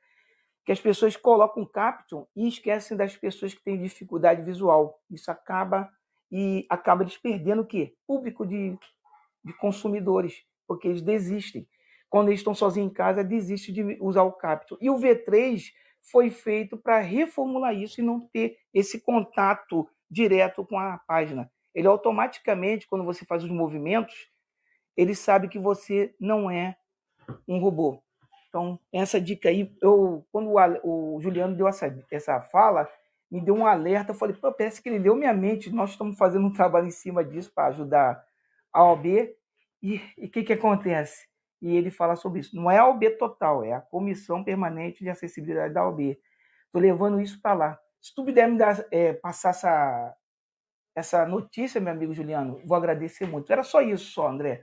[0.65, 5.01] que as pessoas colocam caption e esquecem das pessoas que têm dificuldade visual.
[5.09, 5.89] Isso acaba
[6.33, 7.95] e acaba eles perdendo o quê?
[8.07, 8.77] Público de,
[9.45, 11.69] de consumidores, porque eles desistem.
[12.09, 14.77] Quando eles estão sozinhos em casa, desistem de usar o caption.
[14.81, 15.71] E o V3
[16.11, 21.51] foi feito para reformular isso e não ter esse contato direto com a página.
[21.75, 24.29] Ele automaticamente, quando você faz os movimentos,
[24.97, 26.77] ele sabe que você não é
[27.49, 28.01] um robô.
[28.49, 30.51] Então, essa dica aí, eu, quando
[30.85, 32.89] o, o Juliano deu essa, essa fala,
[33.29, 34.13] me deu um alerta.
[34.13, 35.71] Eu falei, parece que ele leu minha mente.
[35.71, 38.25] Nós estamos fazendo um trabalho em cima disso para ajudar
[38.73, 39.35] a OB.
[39.83, 41.27] E o que, que acontece?
[41.65, 42.55] E ele fala sobre isso.
[42.55, 46.21] Não é a OB total, é a Comissão Permanente de Acessibilidade da OB.
[46.67, 47.81] Estou levando isso para lá.
[48.03, 50.15] Se tu puder me dar, é, passar essa,
[50.95, 53.51] essa notícia, meu amigo Juliano, vou agradecer muito.
[53.51, 54.63] Era só isso, só, André.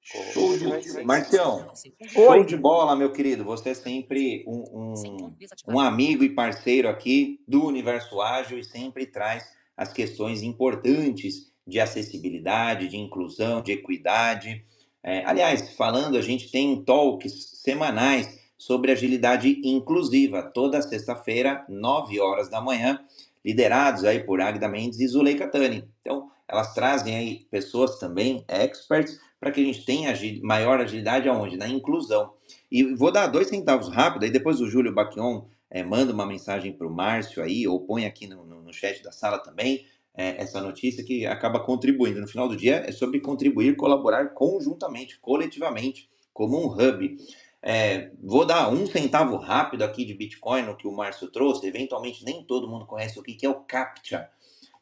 [0.00, 1.70] Show de Marcião,
[2.08, 3.44] show de bola, meu querido.
[3.44, 9.06] Você é sempre um, um, um, amigo e parceiro aqui do Universo Ágil e sempre
[9.06, 9.44] traz
[9.76, 14.64] as questões importantes de acessibilidade, de inclusão, de equidade.
[15.08, 22.50] É, aliás, falando, a gente tem talks semanais sobre agilidade inclusiva, toda sexta-feira, 9 horas
[22.50, 23.00] da manhã,
[23.42, 25.88] liderados aí por Agda Mendes e Zuleika Tani.
[26.02, 31.56] Então, elas trazem aí pessoas também, experts, para que a gente tenha maior agilidade aonde?
[31.56, 32.34] Na inclusão.
[32.70, 36.70] E vou dar dois centavos rápido, aí depois o Júlio Baquion é, manda uma mensagem
[36.70, 39.86] para o Márcio aí, ou põe aqui no, no, no chat da sala também,
[40.18, 42.20] é, essa notícia que acaba contribuindo.
[42.20, 47.16] No final do dia é sobre contribuir, colaborar conjuntamente, coletivamente, como um hub.
[47.62, 51.68] É, vou dar um centavo rápido aqui de Bitcoin no que o Márcio trouxe.
[51.68, 54.28] Eventualmente nem todo mundo conhece o que é o CAPTCHA,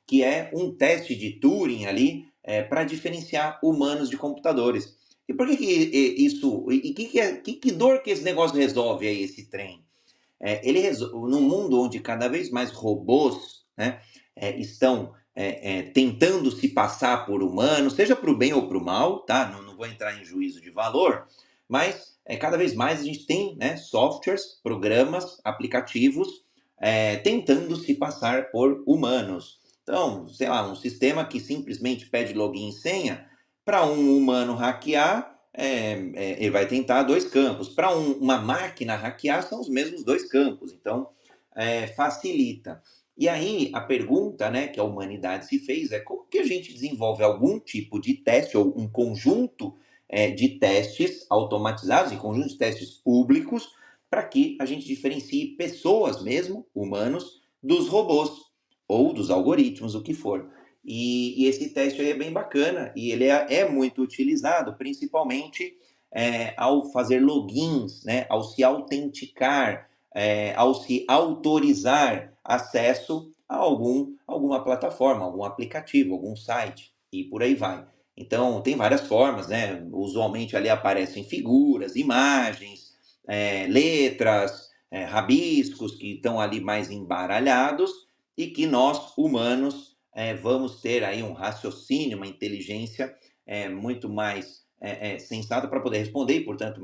[0.06, 4.96] que é um teste de Turing ali é, para diferenciar humanos de computadores.
[5.28, 6.66] E por que, que isso.
[6.72, 9.84] E que, que, é, que, que dor que esse negócio resolve aí, esse trem?
[10.40, 14.00] É, ele resolve, num mundo onde cada vez mais robôs né,
[14.34, 18.78] é, estão é, é, tentando se passar por humanos, seja para o bem ou para
[18.78, 19.46] o mal, tá?
[19.46, 21.26] Não, não, vou entrar em juízo de valor,
[21.68, 26.46] mas é, cada vez mais a gente tem né, softwares, programas, aplicativos
[26.78, 29.60] é, tentando se passar por humanos.
[29.82, 33.28] Então, sei lá, um sistema que simplesmente pede login e senha,
[33.64, 37.68] para um humano hackear, é, é, ele vai tentar dois campos.
[37.68, 40.72] Para um, uma máquina hackear, são os mesmos dois campos.
[40.72, 41.08] Então,
[41.54, 42.82] é, facilita.
[43.16, 46.72] E aí, a pergunta né, que a humanidade se fez é como que a gente
[46.72, 49.74] desenvolve algum tipo de teste ou um conjunto
[50.08, 53.70] é, de testes automatizados e conjunto de testes públicos
[54.10, 58.30] para que a gente diferencie pessoas mesmo, humanos, dos robôs
[58.86, 60.48] ou dos algoritmos, o que for.
[60.84, 65.76] E, e esse teste aí é bem bacana e ele é, é muito utilizado, principalmente
[66.12, 74.14] é, ao fazer logins, né, ao se autenticar, é, ao se autorizar acesso a algum,
[74.26, 77.86] alguma plataforma, algum aplicativo, algum site e por aí vai.
[78.16, 79.86] Então, tem várias formas, né?
[79.92, 82.94] Usualmente ali aparecem figuras, imagens,
[83.28, 87.92] é, letras, é, rabiscos que estão ali mais embaralhados
[88.38, 93.14] e que nós, humanos, é, vamos ter aí um raciocínio, uma inteligência
[93.46, 96.80] é, muito mais é, é, sensata para poder responder e, portanto,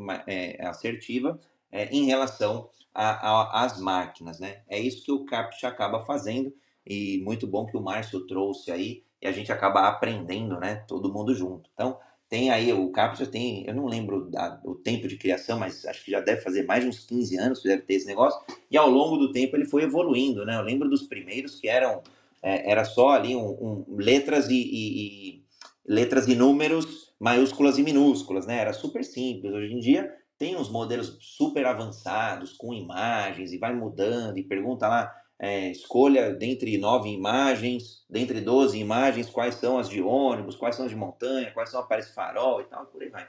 [0.61, 1.41] assertiva
[1.73, 4.63] em relação às máquinas, né?
[4.69, 6.53] É isso que o CAPTCHA acaba fazendo
[6.87, 10.85] e muito bom que o Márcio trouxe aí e a gente acaba aprendendo, né?
[10.87, 11.71] Todo mundo junto.
[11.73, 11.97] Então,
[12.29, 16.05] tem aí, o CAPTCHA tem, eu não lembro da, o tempo de criação, mas acho
[16.05, 18.77] que já deve fazer mais de uns 15 anos que deve ter esse negócio, e
[18.77, 20.57] ao longo do tempo ele foi evoluindo, né?
[20.57, 22.03] Eu lembro dos primeiros que eram,
[22.43, 25.45] é, era só ali um, um letras e, e, e,
[25.87, 28.59] letras e números, maiúsculas e minúsculas, né?
[28.59, 29.53] Era super simples.
[29.53, 30.13] Hoje em dia
[30.43, 36.35] tem uns modelos super avançados, com imagens, e vai mudando, e pergunta lá, é, escolha
[36.35, 40.97] dentre nove imagens, dentre doze imagens, quais são as de ônibus, quais são as de
[40.97, 43.29] montanha, quais são aparelhos farol e tal, por aí vai.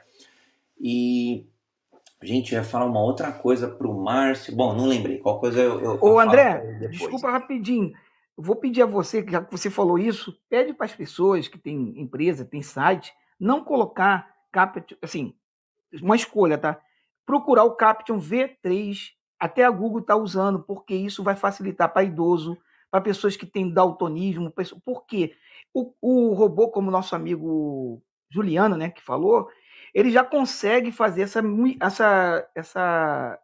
[0.76, 1.46] E
[2.20, 4.52] a gente ia falar uma outra coisa para o Márcio.
[4.52, 5.18] Bom, não lembrei.
[5.18, 5.80] Qual coisa eu.
[5.80, 7.92] eu Ô, eu André, desculpa rapidinho.
[8.36, 11.58] Eu vou pedir a você, já que você falou isso, pede para as pessoas que
[11.58, 15.32] têm empresa, têm site, não colocar Caption, assim,
[16.02, 16.80] uma escolha, tá?
[17.26, 22.56] Procurar o Caption V3 até a Google está usando, porque isso vai facilitar para idoso,
[22.90, 24.52] para pessoas que têm daltonismo.
[24.84, 25.34] Por quê?
[25.72, 29.48] O, o robô, como nosso amigo Juliano, né, que falou,
[29.92, 31.42] ele já consegue fazer essa,
[31.80, 33.38] essa, essa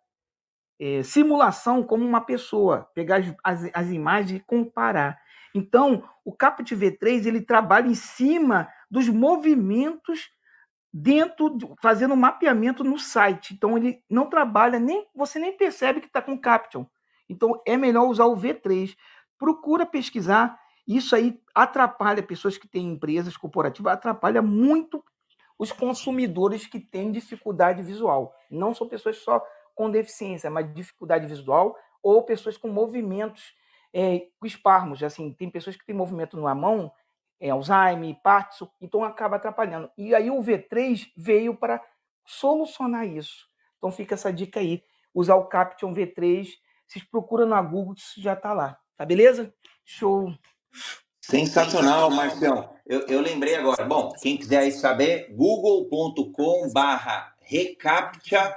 [0.80, 5.20] é, simulação como uma pessoa, pegar as, as, imagens e comparar.
[5.54, 10.30] Então, o Capit V3 ele trabalha em cima dos movimentos
[10.93, 13.55] dentro, de, fazendo mapeamento no site.
[13.55, 16.84] Então ele não trabalha, nem você nem percebe que está com Caption.
[17.28, 18.97] Então é melhor usar o V3.
[19.38, 20.59] Procura pesquisar.
[20.86, 25.05] Isso aí atrapalha pessoas que têm empresas corporativas, atrapalha muito
[25.59, 28.34] os consumidores que têm dificuldade visual.
[28.51, 33.55] Não são pessoas só com deficiência, mas dificuldade visual ou pessoas com movimentos
[33.93, 35.03] é, esparmos.
[35.03, 36.91] Assim, tem pessoas que têm movimento na mão
[37.41, 39.91] é, Alzheimer, Parkinson, então acaba atrapalhando.
[39.97, 41.82] E aí o V3 veio para
[42.24, 43.49] solucionar isso.
[43.78, 44.84] Então fica essa dica aí,
[45.14, 46.49] usar o Caption V3,
[46.86, 49.53] vocês procuram na Google, isso já está lá, tá beleza?
[49.84, 50.34] Show!
[51.20, 52.74] Sensacional, Marcião.
[52.84, 53.84] Eu, eu lembrei agora.
[53.84, 58.57] Bom, quem quiser saber, google.com barra recaptcha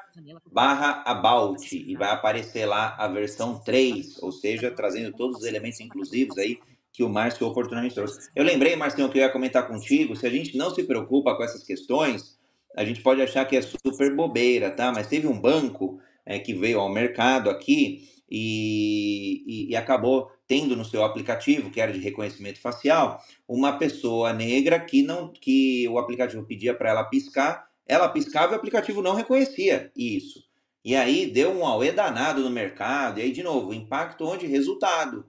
[0.52, 5.80] barra about e vai aparecer lá a versão 3, ou seja, trazendo todos os elementos
[5.80, 6.60] inclusivos aí
[6.94, 8.30] que o Márcio oportunamente trouxe.
[8.36, 11.44] Eu lembrei, Marcinho, que eu ia comentar contigo, se a gente não se preocupa com
[11.44, 12.40] essas questões,
[12.78, 14.92] a gente pode achar que é super bobeira, tá?
[14.92, 20.76] Mas teve um banco é, que veio ao mercado aqui e, e, e, acabou tendo
[20.76, 25.98] no seu aplicativo, que era de reconhecimento facial, uma pessoa negra que não que o
[25.98, 30.44] aplicativo pedia para ela piscar, ela piscava e o aplicativo não reconhecia isso.
[30.86, 34.46] E aí deu um auê danado no mercado, e aí, de novo, impacto onde?
[34.46, 35.26] Resultado.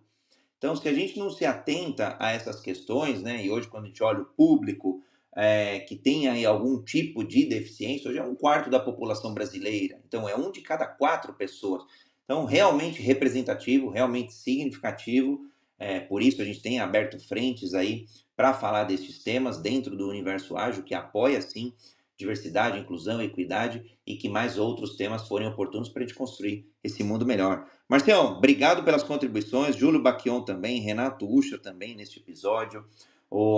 [0.64, 3.86] Então, se a gente não se atenta a essas questões, né, e hoje quando a
[3.88, 5.02] gente olha o público
[5.36, 10.00] é, que tem aí algum tipo de deficiência, hoje é um quarto da população brasileira,
[10.08, 11.82] então é um de cada quatro pessoas.
[12.24, 15.38] Então, realmente representativo, realmente significativo,
[15.78, 20.08] é, por isso a gente tem aberto frentes aí para falar desses temas dentro do
[20.08, 21.74] universo ágil, que apoia sim
[22.16, 27.02] diversidade, inclusão, equidade e que mais outros temas forem oportunos para a gente construir esse
[27.02, 27.66] mundo melhor.
[27.88, 32.84] Marcião, obrigado pelas contribuições, Júlio Baquion também, Renato Ucha também neste episódio,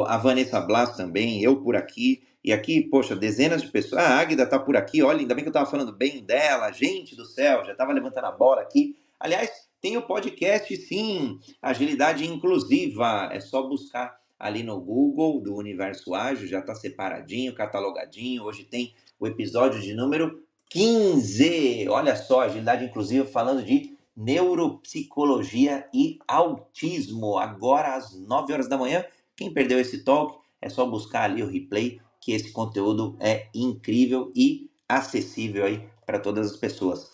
[0.07, 4.45] a Vanessa Blas também, eu por aqui, e aqui, poxa, dezenas de pessoas, a Águida
[4.45, 7.65] está por aqui, olha, ainda bem que eu estava falando bem dela, gente do céu,
[7.65, 8.97] já estava levantando a bola aqui.
[9.19, 9.51] Aliás,
[9.81, 16.47] tem o podcast, sim, Agilidade Inclusiva, é só buscar ali no Google do Universo Ágil,
[16.47, 18.45] já está separadinho, catalogadinho.
[18.45, 21.89] Hoje tem o episódio de número 15.
[21.89, 27.39] Olha só, agilidade inclusiva falando de neuropsicologia e autismo.
[27.39, 29.05] Agora às 9 horas da manhã.
[29.37, 34.33] Quem perdeu esse talk, é só buscar ali o replay, que esse conteúdo é incrível
[34.35, 37.11] e acessível aí para todas as pessoas.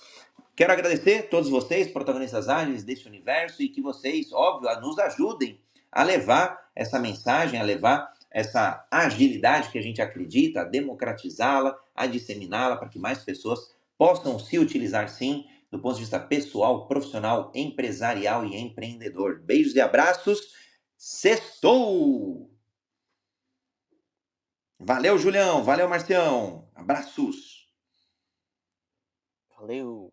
[0.54, 5.58] Quero agradecer a todos vocês, protagonistas ágeis desse universo, e que vocês, óbvio, nos ajudem
[5.92, 12.06] a levar essa mensagem, a levar essa agilidade que a gente acredita, a democratizá-la, a
[12.06, 17.52] disseminá-la para que mais pessoas possam se utilizar sim do ponto de vista pessoal, profissional,
[17.54, 19.40] empresarial e empreendedor.
[19.40, 20.52] Beijos e abraços.
[20.96, 22.50] Sextou!
[24.78, 25.62] Valeu, Julião.
[25.62, 26.68] Valeu, Marcião.
[26.74, 27.72] Abraços.
[29.56, 30.12] Valeu.